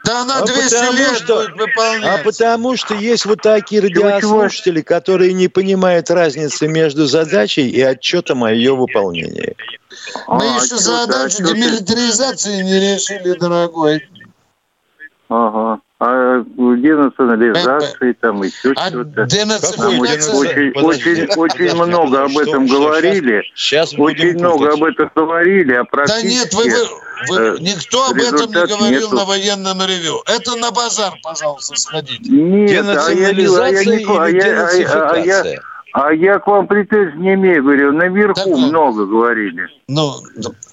Да 0.08 0.22
она 0.22 0.38
а 0.38 0.46
200 0.46 0.98
лет 0.98 1.18
что, 1.18 1.36
будет 1.36 1.58
выполняться. 1.58 2.14
А 2.14 2.24
потому 2.24 2.78
что 2.78 2.96
есть 2.96 3.26
вот 3.26 3.42
такие 3.42 3.82
радиослушатели, 3.82 4.82
которые 4.82 5.34
не 5.34 5.50
понимают 5.50 6.10
разницы 6.10 6.68
между 6.68 7.08
задачей 7.08 7.70
и 7.70 7.82
отчетом 7.82 8.46
о 8.46 8.52
ее 8.52 8.74
выполнении. 8.76 9.58
Мы 10.28 10.46
а, 10.46 10.56
еще 10.56 10.78
задачу 10.78 11.44
демилитаризации 11.44 12.64
не 12.64 12.94
решили, 12.94 13.38
дорогой. 13.38 14.08
Ага. 15.28 15.82
А 16.00 16.44
денационализации, 16.58 18.14
там 18.14 18.44
еще 18.44 18.72
а 18.78 18.90
что-то. 18.90 19.26
Денацификация... 19.26 20.36
Очень, 20.36 20.72
очень, 20.76 21.26
очень 21.36 21.76
много 21.76 22.24
об 22.24 22.38
этом 22.38 22.68
говорили. 22.68 23.42
Сейчас, 23.56 23.90
сейчас 23.90 24.00
очень 24.00 24.36
много 24.36 24.74
об 24.74 24.84
этом 24.84 25.12
говорили, 25.16 25.74
а 25.74 25.84
практически... 25.86 26.28
Да 26.28 26.30
нет, 26.30 26.54
вы, 26.54 26.64
вы, 26.70 27.07
вы, 27.30 27.38
э, 27.38 27.58
никто 27.60 28.10
об 28.10 28.18
этом 28.18 28.50
не 28.50 28.66
говорил 28.66 29.02
нету. 29.02 29.16
на 29.16 29.26
военном 29.26 29.82
ревю. 29.82 30.22
Это 30.26 30.56
на 30.56 30.72
базар, 30.72 31.14
пожалуйста, 31.24 31.76
сходите. 31.76 32.30
Нет, 32.30 32.86
а 32.88 33.12
я, 33.12 33.30
а 33.30 33.32
я, 33.32 34.24
а 34.24 34.30
я, 34.30 35.10
а 35.10 35.18
я, 35.18 35.44
а 35.94 36.14
я 36.14 36.40
к 36.40 36.48
вам 36.48 36.68
претензий 36.68 37.18
не 37.18 37.34
имею, 37.34 37.64
говорю, 37.64 37.92
наверху 37.92 38.36
так, 38.36 38.48
много 38.48 39.06
говорили. 39.06 39.68
Ну, 39.88 40.14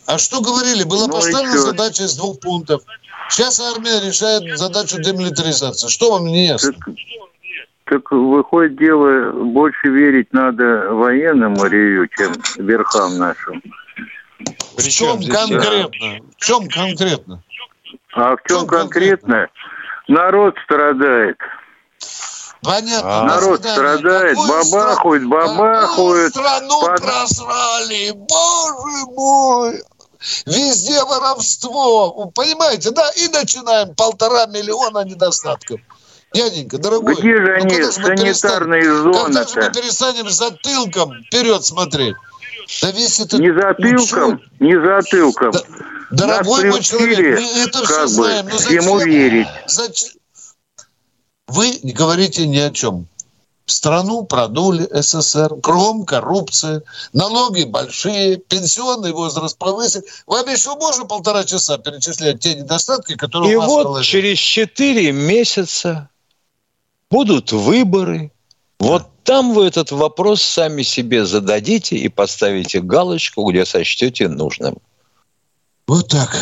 а 0.06 0.18
что 0.18 0.40
говорили? 0.40 0.84
Была 0.84 1.06
ну, 1.06 1.12
поставлена 1.14 1.58
задача 1.58 2.04
из 2.04 2.16
двух 2.16 2.40
пунктов. 2.40 2.82
Сейчас 3.30 3.58
армия 3.60 4.06
решает 4.06 4.58
задачу 4.58 5.00
демилитаризации. 5.00 5.88
Что 5.88 6.12
вам 6.12 6.26
не 6.26 6.48
ясно? 6.48 6.72
Так, 6.72 6.94
так 7.84 8.10
выходит 8.12 8.76
дело, 8.76 9.32
больше 9.32 9.88
верить 9.88 10.32
надо 10.32 10.88
военному 10.90 11.64
ревью, 11.64 12.08
чем 12.08 12.32
верхам 12.58 13.16
нашим. 13.16 13.62
В 14.38 14.88
чем 14.88 15.22
конкретно? 15.22 16.20
В 16.36 16.44
чем 16.44 16.68
конкретно? 16.68 17.42
А 18.14 18.36
в 18.36 18.38
чем, 18.46 18.60
чем 18.60 18.66
конкретно? 18.66 19.48
Народ 20.08 20.54
страдает. 20.64 21.36
Понятно. 22.62 23.20
А, 23.20 23.24
народ 23.24 23.60
страдает, 23.60 24.36
бабахует, 24.36 25.26
бабахует. 25.26 26.30
страну 26.30 26.80
под... 26.80 27.02
просрали, 27.02 28.12
боже 28.12 29.04
мой. 29.14 29.82
Везде 30.46 31.02
воровство. 31.04 32.30
Понимаете, 32.34 32.90
да? 32.90 33.10
И 33.16 33.28
начинаем 33.28 33.94
полтора 33.94 34.46
миллиона 34.46 35.04
недостатков. 35.04 35.80
Дяденька, 36.32 36.78
дорогой. 36.78 37.14
Где 37.14 37.36
же 37.36 37.56
ну, 37.58 37.62
они, 37.62 37.82
санитарные 37.84 38.92
зоны 38.92 39.12
Когда 39.12 39.44
же 39.46 39.60
мы 39.60 39.72
перестанем 39.72 40.28
затылком 40.30 41.22
вперед 41.24 41.64
смотреть? 41.64 42.16
Зависит 42.66 43.34
от... 43.34 43.40
Не 43.40 43.52
затылком, 43.52 44.40
ну, 44.58 44.66
не 44.66 44.80
затылком. 44.80 45.52
Да, 46.10 46.26
дорогой 46.26 46.70
мой 46.70 46.82
человек, 46.82 47.38
мы 47.40 47.62
это 47.62 47.84
все 47.84 48.06
знаем. 48.06 48.46
Но 48.50 48.58
зачем, 48.58 48.84
ему 48.84 48.98
верить. 48.98 49.48
Зачем? 49.66 50.10
Вы 51.46 51.78
не 51.82 51.92
говорите 51.92 52.46
ни 52.46 52.58
о 52.58 52.70
чем. 52.70 53.06
Страну 53.66 54.24
продули 54.24 54.86
СССР, 54.90 55.56
кругом 55.62 56.04
коррупция, 56.04 56.82
налоги 57.14 57.64
большие, 57.64 58.36
пенсионный 58.36 59.12
возраст 59.12 59.56
повысили. 59.56 60.04
Вам 60.26 60.46
еще 60.48 60.74
можно 60.76 61.06
полтора 61.06 61.44
часа 61.44 61.78
перечислять 61.78 62.40
те 62.40 62.54
недостатки, 62.56 63.16
которые 63.16 63.52
И 63.52 63.56
у 63.56 63.60
нас 63.60 63.68
вот 63.70 63.84
положили? 63.84 64.20
через 64.20 64.38
четыре 64.38 65.12
месяца 65.12 66.10
будут 67.10 67.52
выборы. 67.52 68.32
Вот 68.78 69.08
там 69.24 69.54
вы 69.54 69.66
этот 69.66 69.90
вопрос 69.90 70.42
сами 70.42 70.82
себе 70.82 71.24
зададите 71.24 71.96
и 71.96 72.08
поставите 72.08 72.80
галочку, 72.80 73.44
где 73.50 73.64
сочтете 73.64 74.28
нужным. 74.28 74.76
Вот 75.86 76.08
так. 76.08 76.36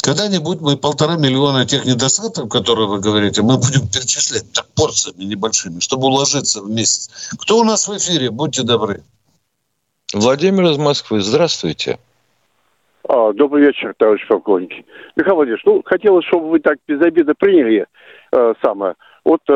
Когда-нибудь 0.00 0.60
мы 0.60 0.76
полтора 0.76 1.16
миллиона 1.16 1.66
тех 1.66 1.84
недостатков, 1.84 2.48
которые 2.48 2.88
вы 2.88 3.00
говорите, 3.00 3.42
мы 3.42 3.56
будем 3.56 3.88
перечислять 3.88 4.50
так 4.52 4.66
порциями 4.74 5.24
небольшими, 5.24 5.80
чтобы 5.80 6.06
уложиться 6.06 6.62
в 6.62 6.70
месяц. 6.70 7.30
Кто 7.38 7.58
у 7.58 7.64
нас 7.64 7.88
в 7.88 7.96
эфире? 7.96 8.30
Будьте 8.30 8.62
добры. 8.62 9.02
Владимир 10.14 10.70
из 10.70 10.78
Москвы. 10.78 11.20
Здравствуйте. 11.20 11.98
А, 13.08 13.32
добрый 13.32 13.66
вечер, 13.66 13.94
товарищ 13.98 14.26
полковник. 14.28 14.86
Михаил 15.16 15.36
Владимирович, 15.36 15.64
ну, 15.66 15.82
хотелось, 15.84 16.24
чтобы 16.26 16.50
вы 16.50 16.60
так 16.60 16.78
без 16.86 17.00
обиды 17.00 17.34
приняли 17.34 17.86
э, 18.32 18.54
самое. 18.62 18.94
Вот 19.24 19.40
э, 19.48 19.52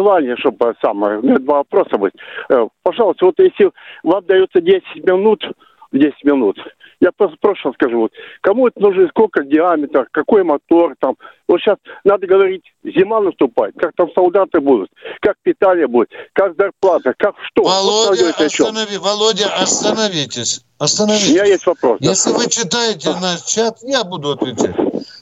пожелание, 0.00 0.36
чтобы 0.36 0.74
самое, 0.82 1.18
у 1.18 1.22
меня 1.22 1.38
два 1.38 1.58
вопроса 1.58 1.98
быть. 1.98 2.14
Э, 2.48 2.66
пожалуйста, 2.82 3.26
вот 3.26 3.34
если 3.38 3.70
вам 4.02 4.24
дается 4.26 4.60
10 4.60 4.82
минут, 5.04 5.44
10 5.92 6.24
минут, 6.24 6.58
я 7.00 7.10
просто 7.12 7.72
скажу, 7.74 8.00
вот, 8.00 8.12
кому 8.42 8.68
это 8.68 8.80
нужно, 8.80 9.08
сколько 9.08 9.42
диаметр, 9.42 10.06
какой 10.10 10.44
мотор 10.44 10.94
там. 10.98 11.16
Вот 11.48 11.60
сейчас 11.60 11.78
надо 12.04 12.26
говорить, 12.26 12.62
зима 12.84 13.20
наступает, 13.20 13.74
как 13.76 13.92
там 13.96 14.12
солдаты 14.14 14.60
будут, 14.60 14.90
как 15.20 15.36
питание 15.42 15.86
будет, 15.86 16.10
как 16.34 16.54
зарплата, 16.56 17.14
как 17.16 17.34
что. 17.50 17.64
Володя, 17.64 18.26
вот 18.26 18.40
останови, 18.40 18.98
Володя, 18.98 19.46
остановитесь. 19.56 20.62
Остановитесь. 20.78 21.30
У 21.30 21.32
меня 21.32 21.44
есть 21.44 21.66
вопрос. 21.66 21.98
Если 22.00 22.30
да. 22.30 22.38
вы 22.38 22.48
читаете 22.48 23.10
наш 23.20 23.42
чат, 23.42 23.78
я 23.82 24.04
буду 24.04 24.30
отвечать. 24.30 24.76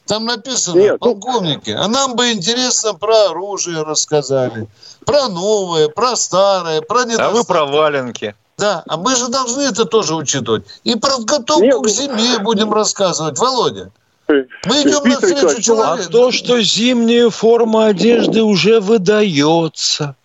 Там 0.07 0.25
написано, 0.25 0.79
Нет, 0.79 0.99
ну- 1.01 1.15
полковники, 1.15 1.71
а 1.71 1.87
нам 1.89 2.17
бы 2.17 2.33
интересно 2.33 2.95
про 2.95 3.31
оружие 3.31 3.83
рассказали, 3.83 4.67
про 5.05 5.29
новое, 5.29 5.89
про 5.89 6.17
старое, 6.17 6.81
про 6.81 7.05
недостатки. 7.05 7.31
А 7.31 7.39
вы 7.39 7.45
про 7.45 7.67
валенки. 7.67 8.35
Да, 8.59 8.83
а 8.89 8.97
мы 8.97 9.15
же 9.15 9.29
должны 9.29 9.63
это 9.63 9.85
тоже 9.85 10.17
учитывать. 10.17 10.65
И 10.83 10.97
про 10.97 11.17
подготовку 11.17 11.65
Нет, 11.65 11.81
к 11.81 11.89
зиме 11.89 12.39
будем 12.41 12.73
рассказывать, 12.73 13.39
Володя. 13.39 13.93
Мы 14.27 14.83
идем 14.83 15.05
Виктор 15.05 15.31
навстречу 15.31 15.63
человеку. 15.63 16.09
А 16.09 16.11
то, 16.11 16.33
что 16.33 16.61
зимняя 16.61 17.31
форма 17.31 17.87
одежды 17.87 18.43
уже 18.43 18.81
выдается. 18.81 20.17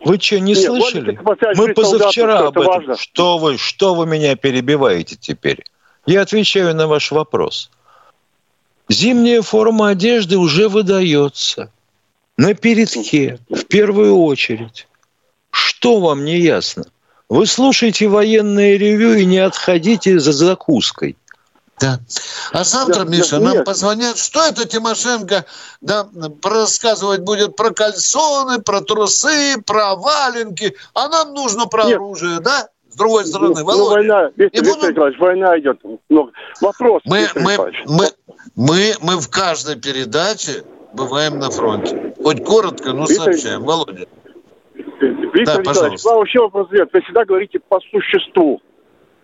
Вы 0.00 0.18
что, 0.20 0.40
не 0.40 0.54
Нет, 0.54 0.64
слышали? 0.64 1.20
Мы 1.56 1.72
позавчера 1.72 2.48
об 2.48 2.58
этом. 2.58 2.66
Важно. 2.66 2.96
Что 2.96 3.38
вы, 3.38 3.56
что 3.58 3.94
вы 3.94 4.06
меня 4.06 4.34
перебиваете 4.34 5.16
теперь? 5.16 5.64
Я 6.04 6.22
отвечаю 6.22 6.74
на 6.74 6.88
ваш 6.88 7.12
вопрос. 7.12 7.70
Зимняя 8.88 9.42
форма 9.42 9.90
одежды 9.90 10.36
уже 10.36 10.68
выдается. 10.68 11.70
На 12.36 12.54
передке, 12.54 13.38
в 13.48 13.64
первую 13.64 14.18
очередь. 14.18 14.88
Что 15.50 16.00
вам 16.00 16.24
не 16.24 16.38
ясно? 16.38 16.84
Вы 17.28 17.46
слушайте 17.46 18.08
военное 18.08 18.76
ревю 18.76 19.14
и 19.14 19.26
не 19.26 19.38
отходите 19.38 20.18
за 20.18 20.32
закуской. 20.32 21.16
Да. 21.80 22.00
А 22.52 22.64
завтра, 22.64 23.04
да, 23.04 23.10
Миша, 23.10 23.38
да, 23.38 23.44
нам 23.44 23.52
нет. 23.54 23.64
позвонят, 23.64 24.18
что 24.18 24.44
это 24.44 24.66
Тимошенко 24.66 25.44
да, 25.80 26.08
рассказывать 26.42 27.20
будет 27.20 27.54
про 27.54 27.70
кальсоны, 27.70 28.60
про 28.60 28.80
трусы, 28.80 29.60
про 29.64 29.94
валенки, 29.94 30.74
а 30.94 31.08
нам 31.08 31.34
нужно 31.34 31.66
про 31.66 31.84
нет. 31.84 31.96
оружие, 31.96 32.40
да? 32.40 32.68
С 32.90 32.96
другой 32.96 33.26
стороны, 33.26 33.60
ну, 33.60 33.64
Володя. 33.64 33.84
Ну, 33.84 33.90
война, 33.90 34.30
Виктор, 34.34 34.64
Виктор 34.64 34.74
будем... 34.74 34.90
Николаевич, 34.90 35.20
война 35.20 35.58
идет. 35.58 35.80
Ну, 36.08 36.30
вопрос, 36.60 37.02
мы, 37.04 37.28
мы, 37.36 37.56
мы, 37.86 38.08
мы, 38.56 38.94
мы 39.00 39.20
в 39.20 39.28
каждой 39.28 39.76
передаче 39.76 40.64
бываем 40.94 41.38
на 41.38 41.50
фронте. 41.50 42.12
Хоть 42.20 42.44
коротко, 42.44 42.92
но 42.92 43.04
Виктор... 43.04 43.26
сообщаем. 43.34 43.62
Володя. 43.62 44.06
Виктор 45.38 45.62
да, 45.62 45.70
Николаевич, 45.70 46.04
вам 46.04 46.18
вообще 46.18 46.40
вопрос 46.40 46.68
нет. 46.70 46.88
Вы 46.92 47.00
всегда 47.02 47.24
говорите 47.24 47.60
по 47.60 47.80
существу. 47.80 48.60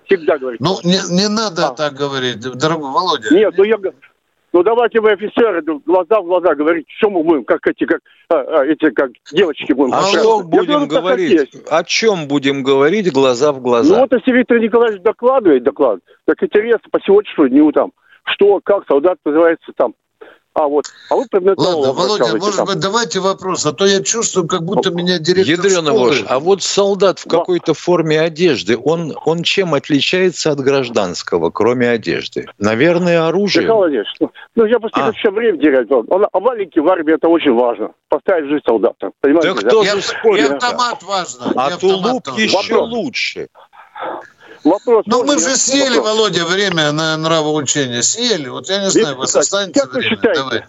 Всегда 0.04 0.38
говорите. 0.38 0.62
Ну, 0.62 0.76
не, 0.84 0.98
не 1.10 1.28
надо 1.28 1.68
а. 1.68 1.74
так 1.74 1.94
говорить, 1.94 2.40
дорогой 2.40 2.90
Володя. 2.90 3.34
Нет, 3.34 3.54
ну 3.56 3.64
я 3.64 3.76
ну 4.54 4.62
давайте 4.62 5.00
вы 5.00 5.10
офицеры 5.10 5.62
глаза 5.84 6.20
в 6.20 6.26
глаза 6.26 6.54
говорить, 6.54 6.86
что 6.98 7.10
мы 7.10 7.24
будем, 7.24 7.42
как 7.44 7.66
эти, 7.66 7.86
как 7.86 8.00
а, 8.28 8.36
а, 8.36 8.64
эти, 8.64 8.88
как 8.90 9.10
девочки 9.32 9.72
будем. 9.72 9.92
А 9.92 10.02
что 10.02 10.44
будем 10.44 10.86
говорить? 10.86 11.50
О 11.68 11.82
чем 11.82 12.28
будем 12.28 12.62
говорить 12.62 13.12
глаза 13.12 13.52
в 13.52 13.60
глаза? 13.60 13.92
Ну 13.92 14.00
вот 14.02 14.12
если 14.12 14.30
Виктор 14.30 14.60
Николаевич 14.60 15.02
докладывает 15.02 15.64
доклад, 15.64 15.98
так 16.24 16.40
интересно 16.40 16.88
по 16.88 17.00
сегодняшнему 17.00 17.48
дню 17.48 17.72
там, 17.72 17.90
что, 18.26 18.60
как 18.62 18.86
солдат 18.86 19.18
называется 19.24 19.72
там, 19.74 19.94
а 20.54 20.68
вот, 20.68 20.86
а 21.10 21.16
вы 21.16 21.26
Ладно, 21.32 21.92
Володя, 21.92 22.36
может 22.36 22.56
там. 22.56 22.66
быть, 22.66 22.78
давайте 22.78 23.18
вопрос, 23.18 23.66
а 23.66 23.72
то 23.72 23.86
я 23.86 24.00
чувствую, 24.00 24.46
как 24.46 24.62
будто 24.62 24.90
меня 24.90 25.18
директор 25.18 25.66
Ядрёна 25.66 25.90
школы... 25.90 26.08
Ложь, 26.10 26.24
а 26.28 26.38
вот 26.38 26.62
солдат 26.62 27.18
в 27.18 27.28
какой-то 27.28 27.74
форме 27.74 28.20
одежды, 28.20 28.78
он, 28.78 29.16
он 29.24 29.42
чем 29.42 29.74
отличается 29.74 30.52
от 30.52 30.60
гражданского, 30.60 31.50
кроме 31.50 31.90
одежды? 31.90 32.46
Наверное, 32.58 33.26
оружие. 33.26 33.64
Михаил 33.64 33.78
Владимирович, 33.78 34.14
ну, 34.20 34.30
ну 34.54 34.64
я 34.66 34.78
просто 34.78 35.06
а. 35.06 35.12
все 35.12 35.32
время 35.32 35.58
терять. 35.58 35.90
Он, 35.90 36.06
а 36.32 36.38
валенки 36.38 36.78
в 36.78 36.88
армии 36.88 37.14
это 37.14 37.28
очень 37.28 37.52
важно. 37.52 37.90
Поставить 38.08 38.48
жизнь 38.48 38.62
солдата. 38.64 39.10
Понимаете? 39.20 39.54
Да 39.54 39.60
кто 39.60 39.84
же 39.84 40.02
спорит? 40.02 40.50
И 40.50 40.52
автомат 40.54 41.02
важно. 41.02 41.52
А 41.56 41.76
тулуп 41.76 42.28
еще 42.36 42.74
вопрос. 42.74 42.90
лучше. 42.92 43.48
Вопрос. 44.64 45.04
Ну, 45.06 45.24
мы 45.24 45.38
же 45.38 45.56
съели, 45.56 45.96
вопрос? 45.96 46.16
Володя, 46.16 46.44
время 46.46 46.92
на 46.92 47.16
нравоучение. 47.16 48.02
Съели. 48.02 48.48
Вот 48.48 48.68
я 48.68 48.82
не 48.82 48.90
знаю, 48.90 49.16
у 49.16 49.18
вас 49.18 49.36
останется 49.36 49.82
как 49.82 49.92
время. 49.92 50.08
Вы 50.08 50.16
считаете, 50.16 50.40
Давай. 50.40 50.64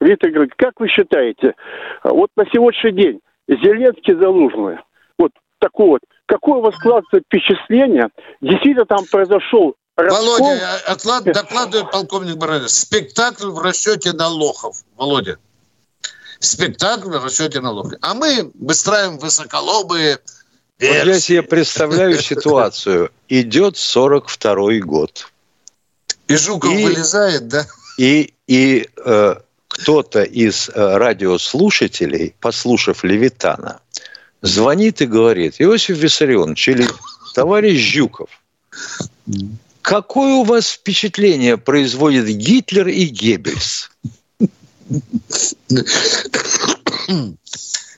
Виктор 0.00 0.30
Григорьевич, 0.30 0.54
как 0.56 0.78
вы 0.78 0.88
считаете, 0.88 1.54
вот 2.04 2.30
на 2.36 2.44
сегодняшний 2.52 2.92
день 2.92 3.20
Зеленский 3.48 4.14
Залужный, 4.14 4.78
вот 5.18 5.32
такой 5.58 5.86
вот, 5.86 6.00
какое 6.26 6.58
у 6.58 6.60
вас 6.60 6.74
складывается 6.74 7.20
впечатление, 7.20 8.08
действительно 8.42 8.84
там 8.84 9.06
произошел 9.10 9.74
раскол... 9.96 10.38
Володя, 10.38 10.76
отлад, 10.86 11.24
докладывает 11.24 11.90
полковник 11.90 12.36
Бородин, 12.36 12.68
спектакль 12.68 13.48
в 13.48 13.58
расчете 13.60 14.12
на 14.12 14.28
лохов. 14.28 14.82
Володя, 14.96 15.38
спектакль 16.40 17.16
в 17.16 17.24
расчете 17.24 17.60
на 17.60 17.70
лохов. 17.70 17.94
А 18.02 18.12
мы 18.12 18.50
выстраиваем 18.54 19.18
высоколобые 19.18 20.18
вот 20.80 21.06
я 21.06 21.20
себе 21.20 21.42
представляю 21.42 22.20
ситуацию. 22.20 23.10
Идет 23.28 23.76
42-й 23.76 24.80
год. 24.80 25.30
И 26.28 26.36
Жуков 26.36 26.72
и, 26.72 26.84
вылезает, 26.84 27.48
да? 27.48 27.66
И, 27.98 28.34
и 28.46 28.88
э, 29.04 29.34
кто-то 29.68 30.22
из 30.22 30.68
э, 30.68 30.96
радиослушателей, 30.96 32.34
послушав 32.40 33.04
Левитана, 33.04 33.80
звонит 34.42 35.00
и 35.00 35.06
говорит, 35.06 35.56
Иосиф 35.58 35.98
Виссарионович 35.98 36.68
или 36.68 36.88
товарищ 37.34 37.94
Жуков, 37.94 38.28
какое 39.82 40.34
у 40.34 40.44
вас 40.44 40.70
впечатление 40.70 41.56
производит 41.56 42.26
Гитлер 42.26 42.88
и 42.88 43.04
Геббельс? 43.04 43.90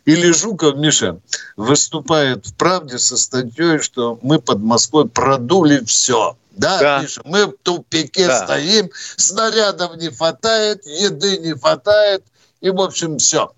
Или 0.05 0.33
Жуков, 0.33 0.77
Миша, 0.77 1.21
выступает 1.59 2.47
в 2.47 2.55
«Правде» 2.57 2.99
со 2.99 3.17
статьей, 3.17 3.81
что 3.81 4.17
мы 4.23 4.41
под 4.41 4.61
Москвой 4.61 5.09
продули 5.09 5.85
все. 5.85 6.37
Да, 6.53 6.79
да. 6.79 7.03
Миша, 7.03 7.21
мы 7.25 7.47
в 7.47 7.57
тупике 7.63 8.29
да. 8.29 8.45
стоим, 8.45 8.91
снарядов 8.95 9.97
не 9.97 10.09
хватает, 10.09 10.87
еды 10.87 11.39
не 11.39 11.55
хватает, 11.55 12.23
и, 12.61 12.71
в 12.71 12.81
общем, 12.81 13.19
все. 13.19 13.51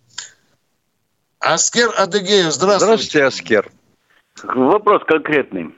Аскер 1.41 1.91
Адыгеев, 1.97 2.51
здравствуйте. 2.53 2.85
Здравствуйте, 2.85 3.25
Аскер. 3.25 3.71
Вопрос 4.45 5.03
конкретный. 5.07 5.75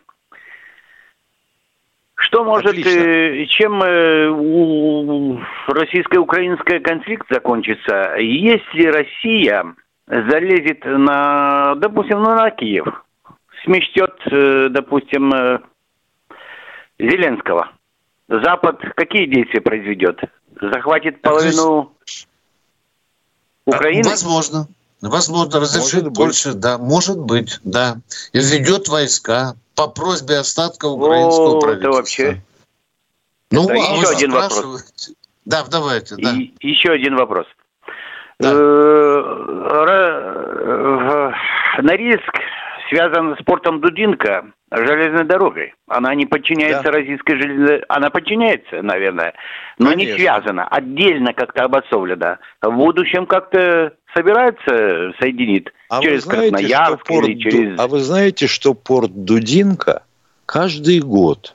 Что 2.14 2.44
может, 2.44 2.70
Отлично. 2.70 2.88
Э, 2.88 3.46
чем 3.46 3.82
э, 3.82 5.44
российско-украинский 5.66 6.78
конфликт 6.78 7.26
закончится, 7.28 8.14
если 8.16 8.86
Россия 8.86 9.74
залезет 10.12 10.84
на, 10.84 11.74
допустим, 11.76 12.22
ну, 12.22 12.34
на 12.34 12.50
Киев, 12.50 12.86
смещет, 13.64 14.14
э, 14.30 14.68
допустим, 14.70 15.32
э, 15.32 15.60
Зеленского. 16.98 17.72
Запад 18.28 18.78
какие 18.94 19.26
действия 19.26 19.60
произведет? 19.60 20.20
Захватит 20.60 21.22
половину 21.22 21.92
Украины? 23.64 24.08
Возможно. 24.08 24.68
Возможно, 25.00 25.60
разрешит 25.60 26.04
может 26.04 26.12
больше, 26.12 26.48
быть. 26.52 26.60
да, 26.60 26.78
может 26.78 27.18
быть, 27.18 27.58
да. 27.64 27.96
И 28.32 28.38
введет 28.38 28.88
войска 28.88 29.56
по 29.74 29.88
просьбе 29.88 30.38
остатков 30.38 30.92
украинского 30.92 31.56
О, 31.56 31.60
правительства. 31.60 31.88
Это 31.88 31.96
вообще. 31.96 32.42
Ну, 33.50 33.64
это 33.64 33.72
а 33.72 33.96
еще 33.96 34.08
один 34.08 34.30
вопрос. 34.30 35.12
Да, 35.44 35.64
давайте, 35.68 36.14
да. 36.16 36.32
И, 36.34 36.54
еще 36.60 36.90
один 36.90 37.16
вопрос. 37.16 37.46
Э, 37.46 37.61
Норильск 41.78 42.38
связан 42.88 43.36
с 43.36 43.44
портом 43.44 43.80
Дудинка, 43.80 44.44
железной 44.70 45.24
дорогой. 45.24 45.74
Она 45.88 46.14
не 46.14 46.26
подчиняется 46.26 46.84
да. 46.84 46.90
российской 46.92 47.36
железной... 47.36 47.82
Она 47.88 48.10
подчиняется, 48.10 48.82
наверное, 48.82 49.34
но 49.78 49.90
Конечно. 49.90 50.12
не 50.12 50.18
связана. 50.18 50.68
Отдельно 50.68 51.32
как-то 51.32 51.64
обособлена. 51.64 52.38
В 52.60 52.70
будущем 52.70 53.26
как-то 53.26 53.94
собирается 54.14 55.12
соединить 55.20 55.68
а 55.88 56.00
через 56.02 56.24
знаете, 56.24 56.50
Красноярск 56.50 57.06
порт... 57.06 57.28
или 57.28 57.38
через... 57.38 57.78
А 57.78 57.86
вы 57.86 58.00
знаете, 58.00 58.46
что 58.46 58.74
порт 58.74 59.24
Дудинка 59.24 60.02
каждый 60.46 61.00
год 61.00 61.54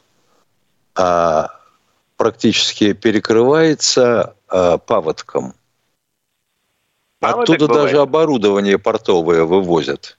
а, 0.96 1.50
практически 2.18 2.94
перекрывается 2.94 4.36
а, 4.48 4.78
паводком? 4.78 5.54
Оттуда 7.20 7.68
даже 7.68 7.78
бывает. 7.78 7.96
оборудование 7.98 8.78
портовое 8.78 9.44
вывозят. 9.44 10.18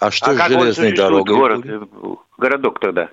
А 0.00 0.10
что 0.10 0.32
а 0.32 0.34
с 0.34 0.48
железной 0.48 0.92
дорогой? 0.92 1.36
Город, 1.36 1.88
городок 2.36 2.80
тогда? 2.80 3.08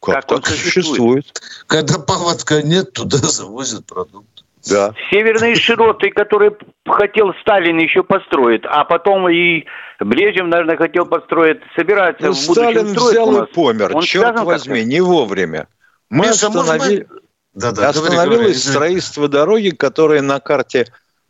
Как, 0.00 0.26
как, 0.26 0.46
существует? 0.46 1.26
существует? 1.26 1.42
Когда 1.66 1.98
паводка 1.98 2.62
нет, 2.62 2.92
туда 2.92 3.18
завозят 3.22 3.86
продукты. 3.86 4.42
Да. 4.68 4.94
Северные 5.10 5.54
широты, 5.54 6.10
которые 6.10 6.56
хотел 6.86 7.32
Сталин 7.40 7.78
еще 7.78 8.02
построить, 8.02 8.62
а 8.64 8.84
потом 8.84 9.28
и 9.28 9.64
Брежнев, 10.00 10.46
наверное, 10.46 10.76
хотел 10.76 11.06
построить, 11.06 11.60
собирается 11.76 12.26
ну, 12.26 12.32
в 12.32 12.36
Сталин 12.36 12.86
взял 12.86 13.44
и 13.44 13.52
помер, 13.52 13.94
Он 13.94 14.02
черт 14.02 14.40
возьми, 14.40 14.84
не 14.84 15.00
вовремя. 15.00 15.68
Мы 16.10 16.26
Миша, 16.26 16.48
остановили... 16.48 17.06
Да, 17.54 17.72
да, 17.72 17.88
остановилось 17.88 18.38
говори, 18.38 18.54
строительство 18.54 19.28
дороги, 19.28 19.70
которая 19.70 20.20
на 20.20 20.40
карте 20.40 20.86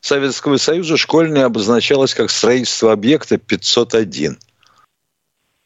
Советского 0.06 0.56
Союза 0.56 0.96
школьное 0.96 1.44
обозначалось 1.46 2.14
как 2.14 2.30
строительство 2.30 2.92
объекта 2.92 3.38
501. 3.38 4.38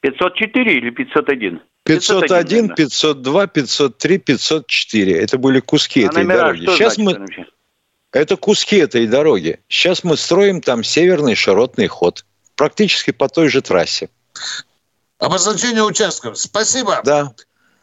504 0.01 0.72
или 0.72 0.91
501? 0.91 1.61
501, 1.84 2.74
502, 2.74 3.47
503, 3.47 4.18
504. 4.18 5.18
Это 5.20 5.38
были 5.38 5.61
куски 5.61 6.05
а 6.05 6.07
этой 6.07 6.24
дороги. 6.26 6.66
Сейчас 6.66 6.95
значит, 6.95 7.18
мы... 7.18 7.47
Это 8.12 8.36
куски 8.36 8.76
этой 8.76 9.07
дороги. 9.07 9.61
Сейчас 9.68 10.05
мы 10.05 10.16
строим 10.16 10.61
там 10.61 10.84
северный 10.84 11.34
широтный 11.34 11.86
ход. 11.86 12.24
Практически 12.57 13.11
по 13.11 13.28
той 13.28 13.49
же 13.49 13.61
трассе. 13.61 14.09
Обозначение 15.18 15.82
участков. 15.82 16.38
Спасибо. 16.38 17.01
Да. 17.05 17.32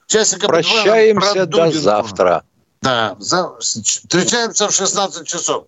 Часика 0.07 0.47
Прощаемся 0.47 1.45
до 1.45 1.71
завтра. 1.71 2.43
Да. 2.81 3.15
За... 3.19 3.57
Встречаемся 3.59 4.67
в 4.67 4.73
16 4.73 5.27
часов. 5.27 5.67